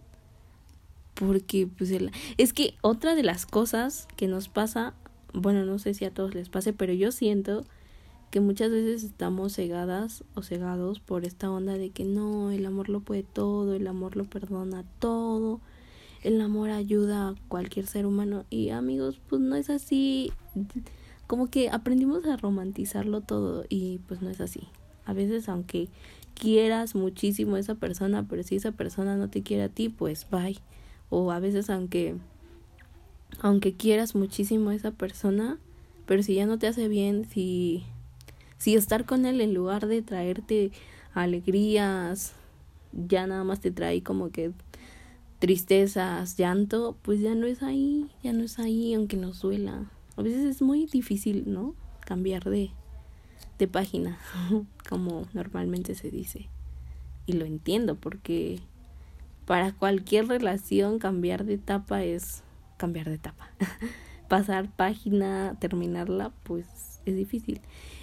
Porque, 1.13 1.67
pues, 1.67 1.91
es 2.37 2.53
que 2.53 2.75
otra 2.81 3.15
de 3.15 3.23
las 3.23 3.45
cosas 3.45 4.07
que 4.17 4.27
nos 4.27 4.49
pasa, 4.49 4.93
bueno, 5.33 5.65
no 5.65 5.79
sé 5.79 5.93
si 5.93 6.05
a 6.05 6.13
todos 6.13 6.33
les 6.33 6.49
pase, 6.49 6.73
pero 6.73 6.93
yo 6.93 7.11
siento 7.11 7.63
que 8.31 8.39
muchas 8.39 8.71
veces 8.71 9.03
estamos 9.03 9.53
cegadas 9.53 10.23
o 10.35 10.41
cegados 10.41 11.01
por 11.01 11.25
esta 11.25 11.51
onda 11.51 11.73
de 11.73 11.89
que 11.89 12.05
no, 12.05 12.49
el 12.49 12.65
amor 12.65 12.87
lo 12.87 13.01
puede 13.01 13.23
todo, 13.23 13.75
el 13.75 13.85
amor 13.87 14.15
lo 14.15 14.23
perdona 14.23 14.85
todo, 14.99 15.59
el 16.23 16.39
amor 16.39 16.69
ayuda 16.69 17.29
a 17.29 17.35
cualquier 17.49 17.87
ser 17.87 18.05
humano 18.05 18.45
y 18.49 18.69
amigos, 18.69 19.19
pues 19.27 19.41
no 19.41 19.55
es 19.55 19.69
así, 19.69 20.31
como 21.27 21.49
que 21.49 21.69
aprendimos 21.69 22.25
a 22.25 22.37
romantizarlo 22.37 23.19
todo 23.19 23.65
y 23.67 23.99
pues 24.07 24.21
no 24.21 24.29
es 24.29 24.39
así. 24.39 24.61
A 25.05 25.13
veces 25.13 25.49
aunque 25.49 25.89
quieras 26.33 26.95
muchísimo 26.95 27.55
a 27.55 27.59
esa 27.59 27.75
persona, 27.75 28.25
pero 28.29 28.43
si 28.43 28.55
esa 28.55 28.71
persona 28.71 29.17
no 29.17 29.29
te 29.29 29.43
quiere 29.43 29.63
a 29.63 29.69
ti, 29.69 29.89
pues 29.89 30.27
bye. 30.31 30.57
O 31.09 31.31
a 31.31 31.39
veces 31.39 31.69
aunque 31.69 32.15
aunque 33.41 33.73
quieras 33.73 34.15
muchísimo 34.15 34.69
a 34.69 34.75
esa 34.75 34.91
persona, 34.91 35.57
pero 36.05 36.23
si 36.23 36.35
ya 36.35 36.45
no 36.45 36.59
te 36.59 36.67
hace 36.67 36.87
bien, 36.87 37.25
si 37.25 37.83
si 38.61 38.75
estar 38.75 39.05
con 39.05 39.25
él 39.25 39.41
en 39.41 39.55
lugar 39.55 39.87
de 39.87 40.03
traerte 40.03 40.71
alegrías, 41.15 42.33
ya 42.93 43.25
nada 43.25 43.43
más 43.43 43.59
te 43.59 43.71
trae 43.71 44.03
como 44.03 44.29
que 44.29 44.51
tristezas, 45.39 46.37
llanto, 46.37 46.95
pues 47.01 47.21
ya 47.21 47.33
no 47.33 47.47
es 47.47 47.63
ahí, 47.63 48.11
ya 48.21 48.33
no 48.33 48.43
es 48.43 48.59
ahí, 48.59 48.93
aunque 48.93 49.17
nos 49.17 49.41
duela. 49.41 49.89
A 50.15 50.21
veces 50.21 50.45
es 50.45 50.61
muy 50.61 50.85
difícil, 50.85 51.45
¿no? 51.47 51.73
Cambiar 52.01 52.43
de, 52.43 52.69
de 53.57 53.67
página, 53.67 54.19
como 54.87 55.25
normalmente 55.33 55.95
se 55.95 56.11
dice. 56.11 56.47
Y 57.25 57.33
lo 57.33 57.45
entiendo 57.45 57.95
porque 57.95 58.59
para 59.47 59.71
cualquier 59.71 60.27
relación 60.27 60.99
cambiar 60.99 61.45
de 61.45 61.55
etapa 61.55 62.03
es 62.03 62.43
cambiar 62.77 63.09
de 63.09 63.15
etapa. 63.15 63.49
Pasar 64.29 64.69
página, 64.69 65.57
terminarla, 65.59 66.31
pues 66.43 66.91
es 67.07 67.15
difícil. 67.15 67.59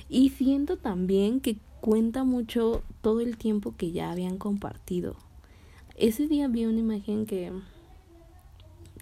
Y 0.09 0.31
siento 0.31 0.77
también 0.77 1.41
que 1.41 1.59
cuenta 1.81 2.25
mucho 2.25 2.83
todo 3.03 3.21
el 3.21 3.37
tiempo 3.37 3.75
que 3.77 3.93
ya 3.93 4.11
habían 4.11 4.39
compartido. 4.39 5.17
Ese 5.97 6.29
día 6.29 6.49
vi 6.49 6.65
una 6.65 6.79
imagen 6.79 7.27
que, 7.27 7.53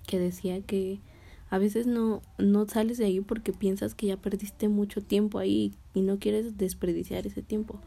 que 0.06 0.18
decía 0.18 0.60
que 0.60 1.00
a 1.48 1.58
veces 1.58 1.86
no, 1.86 2.22
no 2.38 2.66
sales 2.66 2.98
de 2.98 3.06
ahí 3.06 3.20
porque 3.20 3.52
piensas 3.52 3.94
que 3.94 4.06
ya 4.06 4.16
perdiste 4.16 4.68
mucho 4.68 5.00
tiempo 5.00 5.38
ahí 5.38 5.72
y 5.94 6.00
no 6.00 6.18
quieres 6.18 6.58
desperdiciar 6.58 7.26
ese 7.26 7.42
tiempo. 7.42 7.78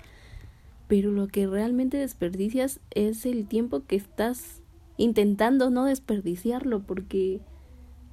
Pero 0.87 1.11
lo 1.11 1.27
que 1.27 1.45
realmente 1.45 1.97
desperdicias 1.97 2.79
es 2.91 3.25
el 3.25 3.47
tiempo 3.47 3.83
que 3.85 3.95
estás 3.95 4.61
intentando 4.97 5.69
no 5.69 5.85
desperdiciarlo 5.85 6.81
porque 6.81 7.41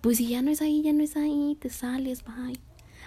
pues 0.00 0.18
si 0.18 0.28
ya 0.28 0.42
no 0.42 0.50
es 0.50 0.62
ahí, 0.62 0.82
ya 0.82 0.92
no 0.92 1.02
es 1.02 1.16
ahí, 1.16 1.56
te 1.60 1.68
sales, 1.68 2.24
bye. 2.24 2.58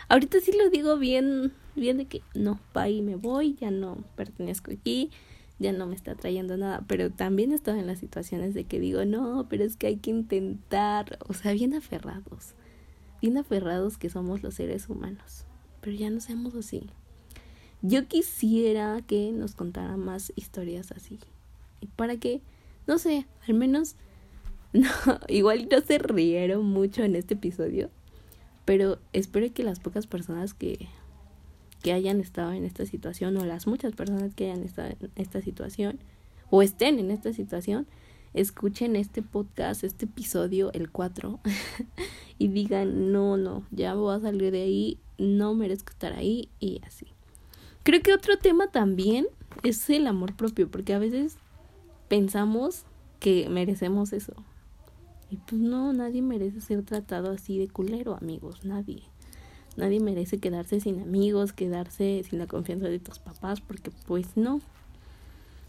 Ahorita 0.08 0.40
sí 0.40 0.52
lo 0.52 0.70
digo 0.70 0.98
bien, 0.98 1.54
bien 1.80 1.98
de 1.98 2.06
que 2.06 2.22
no, 2.34 2.60
y 2.88 3.02
me 3.02 3.16
voy, 3.16 3.56
ya 3.56 3.72
no 3.72 3.98
pertenezco 4.16 4.72
aquí, 4.72 5.12
ya 5.60 5.74
no 5.74 5.88
me 5.88 5.96
está 5.96 6.16
trayendo 6.16 6.56
nada, 6.58 6.84
pero 6.88 7.12
también 7.12 7.52
he 7.52 7.70
en 7.70 7.88
las 7.88 8.00
situaciones 8.00 8.54
de 8.54 8.64
que 8.64 8.80
digo, 8.80 9.04
no, 9.06 9.48
pero 9.50 9.66
es 9.66 9.76
que 9.76 9.88
hay 9.88 9.98
que 9.98 10.10
intentar, 10.10 11.20
o 11.28 11.34
sea, 11.34 11.52
bien 11.52 11.74
aferrados, 11.74 12.56
bien 13.22 13.38
aferrados 13.38 13.98
que 13.98 14.10
somos 14.10 14.42
los 14.42 14.56
seres 14.56 14.90
humanos, 14.90 15.46
pero 15.82 15.96
ya 15.96 16.10
no 16.10 16.22
seamos 16.22 16.56
así. 16.56 16.90
Yo 17.82 18.08
quisiera 18.08 19.02
que 19.06 19.32
nos 19.32 19.54
contara 19.54 19.98
más 19.98 20.32
historias 20.36 20.92
así, 20.94 21.20
y 21.82 21.88
para 21.88 22.18
que, 22.18 22.42
no 22.88 22.98
sé, 22.98 23.28
al 23.48 23.54
menos, 23.54 23.96
no, 24.74 24.90
igual 25.28 25.68
no 25.70 25.82
se 25.82 25.98
rieron 25.98 26.66
mucho 26.66 27.04
en 27.04 27.16
este 27.18 27.34
episodio, 27.34 27.90
pero 28.64 29.00
espero 29.12 29.52
que 29.54 29.64
las 29.64 29.80
pocas 29.82 30.08
personas 30.08 30.54
que, 30.54 30.88
que 31.82 31.94
hayan 31.94 32.20
estado 32.20 32.52
en 32.54 32.66
esta 32.66 32.86
situación 32.86 33.38
o 33.38 33.46
las 33.46 33.68
muchas 33.68 33.94
personas 33.94 34.36
que 34.36 34.46
hayan 34.52 34.64
estado 34.64 34.90
en 34.90 35.12
esta 35.16 35.42
situación 35.42 36.00
o 36.50 36.62
estén 36.62 37.00
en 37.00 37.12
esta 37.12 37.34
situación, 37.34 37.88
escuchen 38.34 38.96
este 38.96 39.22
podcast, 39.22 39.84
este 39.84 40.06
episodio, 40.06 40.72
el 40.74 40.90
4, 40.90 41.40
y 42.38 42.48
digan, 42.48 43.12
no, 43.12 43.38
no, 43.38 43.64
ya 43.72 43.94
voy 43.94 44.16
a 44.16 44.20
salir 44.20 44.52
de 44.52 44.64
ahí, 44.64 44.98
no 45.18 45.54
merezco 45.54 45.92
estar 45.92 46.14
ahí 46.14 46.50
y 46.60 46.82
así. 46.86 47.08
Creo 47.84 48.02
que 48.02 48.14
otro 48.14 48.38
tema 48.38 48.68
también 48.68 49.28
es 49.64 49.90
el 49.90 50.08
amor 50.08 50.36
propio, 50.36 50.70
porque 50.70 50.94
a 50.94 51.00
veces 51.00 51.38
pensamos 52.08 52.86
que 53.20 53.50
merecemos 53.50 54.14
eso. 54.14 54.34
Y 55.30 55.38
pues 55.38 55.62
no, 55.62 55.94
nadie 55.94 56.22
merece 56.22 56.62
ser 56.62 56.84
tratado 56.84 57.32
así 57.32 57.60
de 57.60 57.68
culero, 57.68 58.16
amigos, 58.16 58.66
nadie. 58.66 59.04
Nadie 59.78 60.00
merece 60.00 60.40
quedarse 60.40 60.80
sin 60.80 61.02
amigos, 61.02 61.54
quedarse 61.54 62.24
sin 62.28 62.40
la 62.40 62.48
confianza 62.48 62.88
de 62.88 63.00
tus 63.00 63.20
papás, 63.20 63.62
porque 63.62 63.92
pues 64.08 64.36
no. 64.36 64.62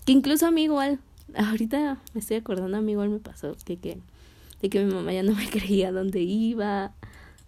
Que 0.04 0.12
incluso 0.12 0.46
a 0.46 0.50
mí 0.50 0.64
igual, 0.64 0.98
ahorita 1.36 1.98
me 2.14 2.20
estoy 2.20 2.38
acordando, 2.38 2.76
a 2.76 2.80
mí 2.80 2.92
igual 2.92 3.10
me 3.10 3.18
pasó 3.18 3.56
que, 3.64 3.76
que, 3.76 3.98
de 4.62 4.70
que 4.70 4.84
mi 4.84 4.92
mamá 4.92 5.12
ya 5.12 5.22
no 5.22 5.34
me 5.34 5.46
creía 5.50 5.92
dónde 5.92 6.20
iba, 6.20 6.92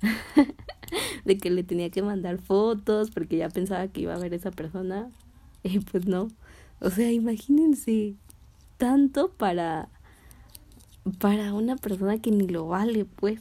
de 1.25 1.39
que 1.39 1.51
le 1.51 1.65
tenía 1.65 1.91
que 1.91 2.03
mandar 2.03 2.39
fotos 2.39 3.11
porque 3.11 3.37
ya 3.37 3.49
pensaba 3.49 3.89
que 3.89 4.03
iba 4.03 4.15
a 4.15 4.19
ver 4.19 4.35
esa 4.35 4.51
persona, 4.51 5.11
y 5.63 5.79
pues 5.81 6.07
no. 6.07 6.29
O 6.81 6.91
sea, 6.91 7.11
imagínense 7.13 8.15
tanto 8.77 9.31
para 9.31 9.89
para 11.19 11.53
una 11.53 11.77
persona 11.77 12.19
que 12.19 12.31
ni 12.31 12.47
lo 12.47 12.67
vale, 12.67 13.05
pues. 13.05 13.41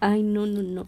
Ay, 0.00 0.22
no, 0.22 0.46
no, 0.46 0.62
no. 0.62 0.86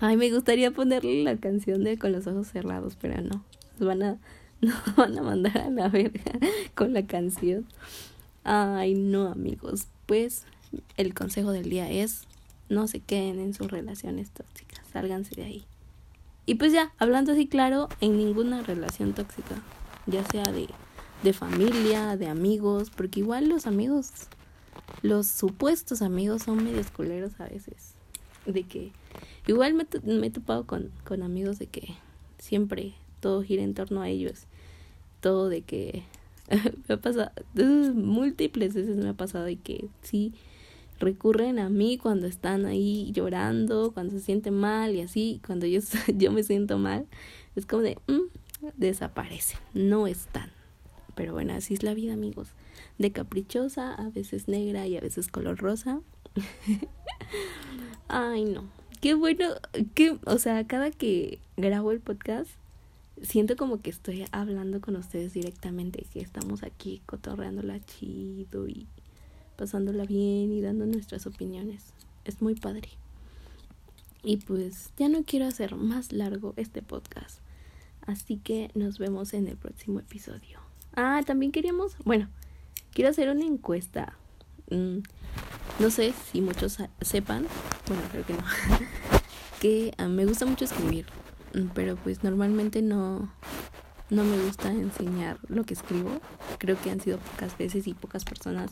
Ay, 0.00 0.16
me 0.16 0.30
gustaría 0.32 0.70
ponerle 0.70 1.22
la 1.22 1.36
canción 1.36 1.84
de 1.84 1.98
Con 1.98 2.12
los 2.12 2.26
ojos 2.26 2.48
cerrados, 2.48 2.96
pero 3.00 3.20
no. 3.20 3.44
Nos 3.78 3.88
van 3.88 4.02
a, 4.02 4.18
nos 4.60 4.96
van 4.96 5.18
a 5.18 5.22
mandar 5.22 5.58
a 5.58 5.70
la 5.70 5.88
verga 5.88 6.32
con 6.74 6.92
la 6.92 7.06
canción. 7.06 7.66
Ay, 8.44 8.94
no, 8.94 9.28
amigos. 9.28 9.86
Pues 10.06 10.44
el 10.96 11.14
consejo 11.14 11.52
del 11.52 11.68
día 11.68 11.90
es 11.90 12.26
no 12.68 12.86
se 12.86 13.00
queden 13.00 13.40
en 13.40 13.54
sus 13.54 13.70
relaciones 13.70 14.30
tóxicas, 14.30 14.86
sálganse 14.92 15.34
de 15.34 15.44
ahí. 15.44 15.64
Y 16.46 16.54
pues 16.54 16.72
ya, 16.72 16.92
hablando 16.98 17.32
así 17.32 17.46
claro, 17.46 17.88
en 18.00 18.16
ninguna 18.16 18.62
relación 18.62 19.12
tóxica, 19.12 19.56
ya 20.06 20.24
sea 20.24 20.44
de 20.44 20.68
de 21.22 21.32
familia, 21.32 22.16
de 22.16 22.28
amigos, 22.28 22.90
porque 22.90 23.20
igual 23.20 23.48
los 23.48 23.66
amigos, 23.66 24.10
los 25.02 25.26
supuestos 25.26 26.02
amigos 26.02 26.42
son 26.42 26.64
medio 26.64 26.82
culeros 26.94 27.38
a 27.40 27.44
veces. 27.44 27.94
De 28.52 28.64
que 28.64 28.92
igual 29.46 29.74
me, 29.74 29.86
he 30.26 30.30
topado 30.30 30.66
con, 30.66 30.90
con 31.04 31.22
amigos 31.22 31.58
de 31.58 31.66
que 31.66 31.94
siempre 32.38 32.94
todo 33.20 33.42
gira 33.42 33.62
en 33.62 33.74
torno 33.74 34.02
a 34.02 34.08
ellos. 34.08 34.46
Todo 35.20 35.48
de 35.48 35.62
que 35.62 36.04
me 36.88 36.94
ha 36.94 37.00
pasado, 37.00 37.30
múltiples 37.54 38.74
veces 38.74 38.96
me 38.96 39.08
ha 39.08 39.14
pasado 39.14 39.48
y 39.48 39.56
que 39.56 39.88
sí 40.02 40.34
recurren 40.98 41.58
a 41.58 41.68
mí 41.68 41.96
cuando 41.96 42.26
están 42.26 42.66
ahí 42.66 43.10
llorando, 43.12 43.92
cuando 43.92 44.12
se 44.12 44.20
sienten 44.20 44.54
mal 44.54 44.94
y 44.94 45.00
así, 45.00 45.40
cuando 45.46 45.66
yo, 45.66 45.80
yo 46.14 46.30
me 46.30 46.42
siento 46.42 46.78
mal, 46.78 47.06
es 47.56 47.66
como 47.66 47.82
de, 47.82 47.98
mm, 48.06 48.68
desaparecen, 48.76 49.58
no 49.74 50.06
están. 50.06 50.50
Pero 51.14 51.32
bueno, 51.32 51.54
así 51.54 51.74
es 51.74 51.82
la 51.82 51.94
vida, 51.94 52.12
amigos. 52.14 52.48
de 52.98 53.12
caprichosa, 53.12 53.94
a 53.94 54.10
veces 54.10 54.46
negra 54.46 54.86
y 54.86 54.96
a 54.96 55.00
veces 55.00 55.28
color 55.28 55.58
rosa. 55.58 56.00
Ay, 58.12 58.44
no. 58.44 58.64
Qué 59.00 59.14
bueno, 59.14 59.54
que, 59.94 60.18
o 60.26 60.38
sea, 60.38 60.66
cada 60.66 60.90
que 60.90 61.38
grabo 61.56 61.92
el 61.92 62.00
podcast, 62.00 62.50
siento 63.22 63.54
como 63.54 63.80
que 63.80 63.90
estoy 63.90 64.26
hablando 64.32 64.80
con 64.80 64.96
ustedes 64.96 65.32
directamente, 65.32 66.04
que 66.12 66.18
estamos 66.18 66.64
aquí 66.64 67.02
cotorreándola 67.06 67.78
chido 67.86 68.66
y 68.66 68.88
pasándola 69.56 70.06
bien 70.06 70.52
y 70.52 70.60
dando 70.60 70.86
nuestras 70.86 71.28
opiniones. 71.28 71.92
Es 72.24 72.42
muy 72.42 72.56
padre. 72.56 72.88
Y 74.24 74.38
pues 74.38 74.90
ya 74.98 75.08
no 75.08 75.22
quiero 75.22 75.46
hacer 75.46 75.76
más 75.76 76.10
largo 76.10 76.52
este 76.56 76.82
podcast. 76.82 77.38
Así 78.06 78.38
que 78.38 78.72
nos 78.74 78.98
vemos 78.98 79.34
en 79.34 79.46
el 79.46 79.56
próximo 79.56 80.00
episodio. 80.00 80.58
Ah, 80.96 81.22
también 81.24 81.52
queríamos, 81.52 81.96
bueno, 82.04 82.28
quiero 82.92 83.10
hacer 83.10 83.30
una 83.30 83.44
encuesta. 83.44 84.16
Mm, 84.70 84.98
no 85.80 85.90
sé 85.90 86.12
si 86.30 86.40
muchos 86.40 86.78
sepan, 87.00 87.46
bueno, 87.86 88.02
creo 88.10 88.26
que 88.26 88.32
no, 88.34 88.44
que 89.60 89.94
ah, 89.98 90.08
me 90.08 90.26
gusta 90.26 90.46
mucho 90.46 90.64
escribir, 90.64 91.06
mm, 91.54 91.68
pero 91.74 91.96
pues 91.96 92.22
normalmente 92.22 92.82
no, 92.82 93.30
no 94.10 94.24
me 94.24 94.42
gusta 94.42 94.72
enseñar 94.72 95.38
lo 95.48 95.64
que 95.64 95.74
escribo. 95.74 96.20
Creo 96.58 96.80
que 96.80 96.90
han 96.90 97.00
sido 97.00 97.18
pocas 97.18 97.56
veces 97.56 97.86
y 97.86 97.94
pocas 97.94 98.24
personas 98.24 98.70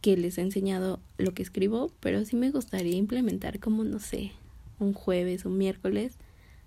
que 0.00 0.16
les 0.16 0.38
he 0.38 0.42
enseñado 0.42 1.00
lo 1.18 1.32
que 1.34 1.42
escribo, 1.42 1.90
pero 2.00 2.24
sí 2.24 2.36
me 2.36 2.50
gustaría 2.50 2.96
implementar 2.96 3.58
como, 3.60 3.84
no 3.84 3.98
sé, 3.98 4.32
un 4.78 4.92
jueves, 4.92 5.44
un 5.44 5.58
miércoles 5.58 6.16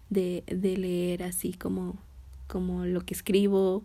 de, 0.10 0.44
de 0.48 0.78
leer 0.78 1.24
así 1.24 1.54
como, 1.54 1.98
como 2.48 2.86
lo 2.86 3.02
que 3.02 3.14
escribo, 3.14 3.84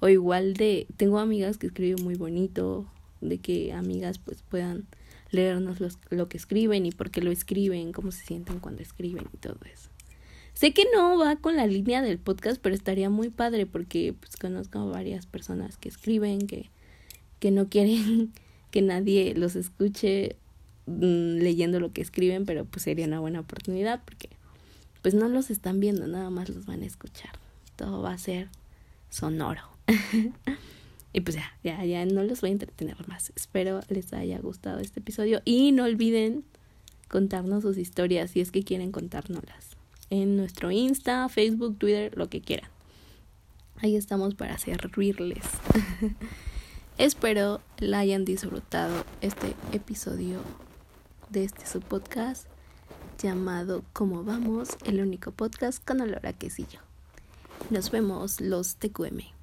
o 0.00 0.08
igual 0.08 0.54
de, 0.54 0.86
tengo 0.96 1.18
amigas 1.18 1.58
que 1.58 1.66
escriben 1.66 2.02
muy 2.02 2.14
bonito, 2.14 2.86
de 3.20 3.38
que 3.38 3.72
amigas 3.72 4.18
pues 4.18 4.42
puedan 4.42 4.86
leernos 5.30 5.78
lo 6.10 6.28
que 6.28 6.36
escriben 6.36 6.86
y 6.86 6.92
por 6.92 7.10
qué 7.10 7.22
lo 7.22 7.30
escriben, 7.30 7.92
cómo 7.92 8.10
se 8.12 8.24
sienten 8.24 8.58
cuando 8.58 8.82
escriben 8.82 9.26
y 9.32 9.36
todo 9.36 9.58
eso. 9.72 9.90
Sé 10.54 10.72
que 10.72 10.84
no 10.94 11.16
va 11.18 11.36
con 11.36 11.56
la 11.56 11.66
línea 11.66 12.02
del 12.02 12.18
podcast, 12.18 12.60
pero 12.60 12.74
estaría 12.74 13.08
muy 13.08 13.30
padre 13.30 13.66
porque 13.66 14.14
pues 14.18 14.36
conozco 14.36 14.78
a 14.78 14.84
varias 14.84 15.26
personas 15.26 15.76
que 15.76 15.88
escriben, 15.88 16.46
que, 16.46 16.70
que 17.38 17.50
no 17.50 17.68
quieren 17.68 18.32
que 18.70 18.82
nadie 18.82 19.34
los 19.34 19.56
escuche 19.56 20.36
mm, 20.86 21.38
leyendo 21.38 21.80
lo 21.80 21.92
que 21.92 22.02
escriben, 22.02 22.44
pero 22.44 22.64
pues 22.64 22.82
sería 22.82 23.06
una 23.06 23.20
buena 23.20 23.40
oportunidad 23.40 24.02
porque 24.04 24.28
pues 25.02 25.14
no 25.14 25.28
los 25.28 25.50
están 25.50 25.80
viendo, 25.80 26.06
nada 26.06 26.30
más 26.30 26.48
los 26.48 26.66
van 26.66 26.82
a 26.82 26.86
escuchar. 26.86 27.30
Todo 27.76 28.02
va 28.02 28.12
a 28.12 28.18
ser 28.18 28.48
sonoro. 29.08 29.62
y 31.12 31.20
pues 31.20 31.36
ya, 31.36 31.52
ya, 31.64 31.84
ya 31.84 32.04
no 32.06 32.22
los 32.22 32.40
voy 32.40 32.50
a 32.50 32.52
entretener 32.52 33.08
más. 33.08 33.32
Espero 33.34 33.80
les 33.88 34.12
haya 34.12 34.38
gustado 34.38 34.80
este 34.80 35.00
episodio 35.00 35.42
y 35.44 35.72
no 35.72 35.84
olviden 35.84 36.44
contarnos 37.08 37.62
sus 37.62 37.78
historias 37.78 38.30
si 38.30 38.40
es 38.40 38.52
que 38.52 38.62
quieren 38.62 38.92
contárnoslas 38.92 39.76
en 40.10 40.36
nuestro 40.36 40.70
Insta, 40.70 41.28
Facebook, 41.28 41.78
Twitter, 41.78 42.16
lo 42.16 42.28
que 42.28 42.40
quieran. 42.40 42.70
Ahí 43.76 43.96
estamos 43.96 44.34
para 44.34 44.58
servirles. 44.58 45.44
Espero 46.98 47.60
la 47.78 48.00
hayan 48.00 48.24
disfrutado 48.24 49.04
este 49.22 49.54
episodio 49.72 50.40
de 51.30 51.44
este 51.44 51.66
su 51.66 51.80
podcast 51.80 52.46
llamado 53.22 53.84
Como 53.92 54.22
vamos, 54.22 54.70
el 54.84 55.00
único 55.00 55.30
podcast 55.30 55.82
con 55.84 56.00
olor 56.00 56.34
quesillo. 56.34 56.80
Nos 57.70 57.90
vemos 57.90 58.40
los 58.40 58.76
TQM. 58.76 59.39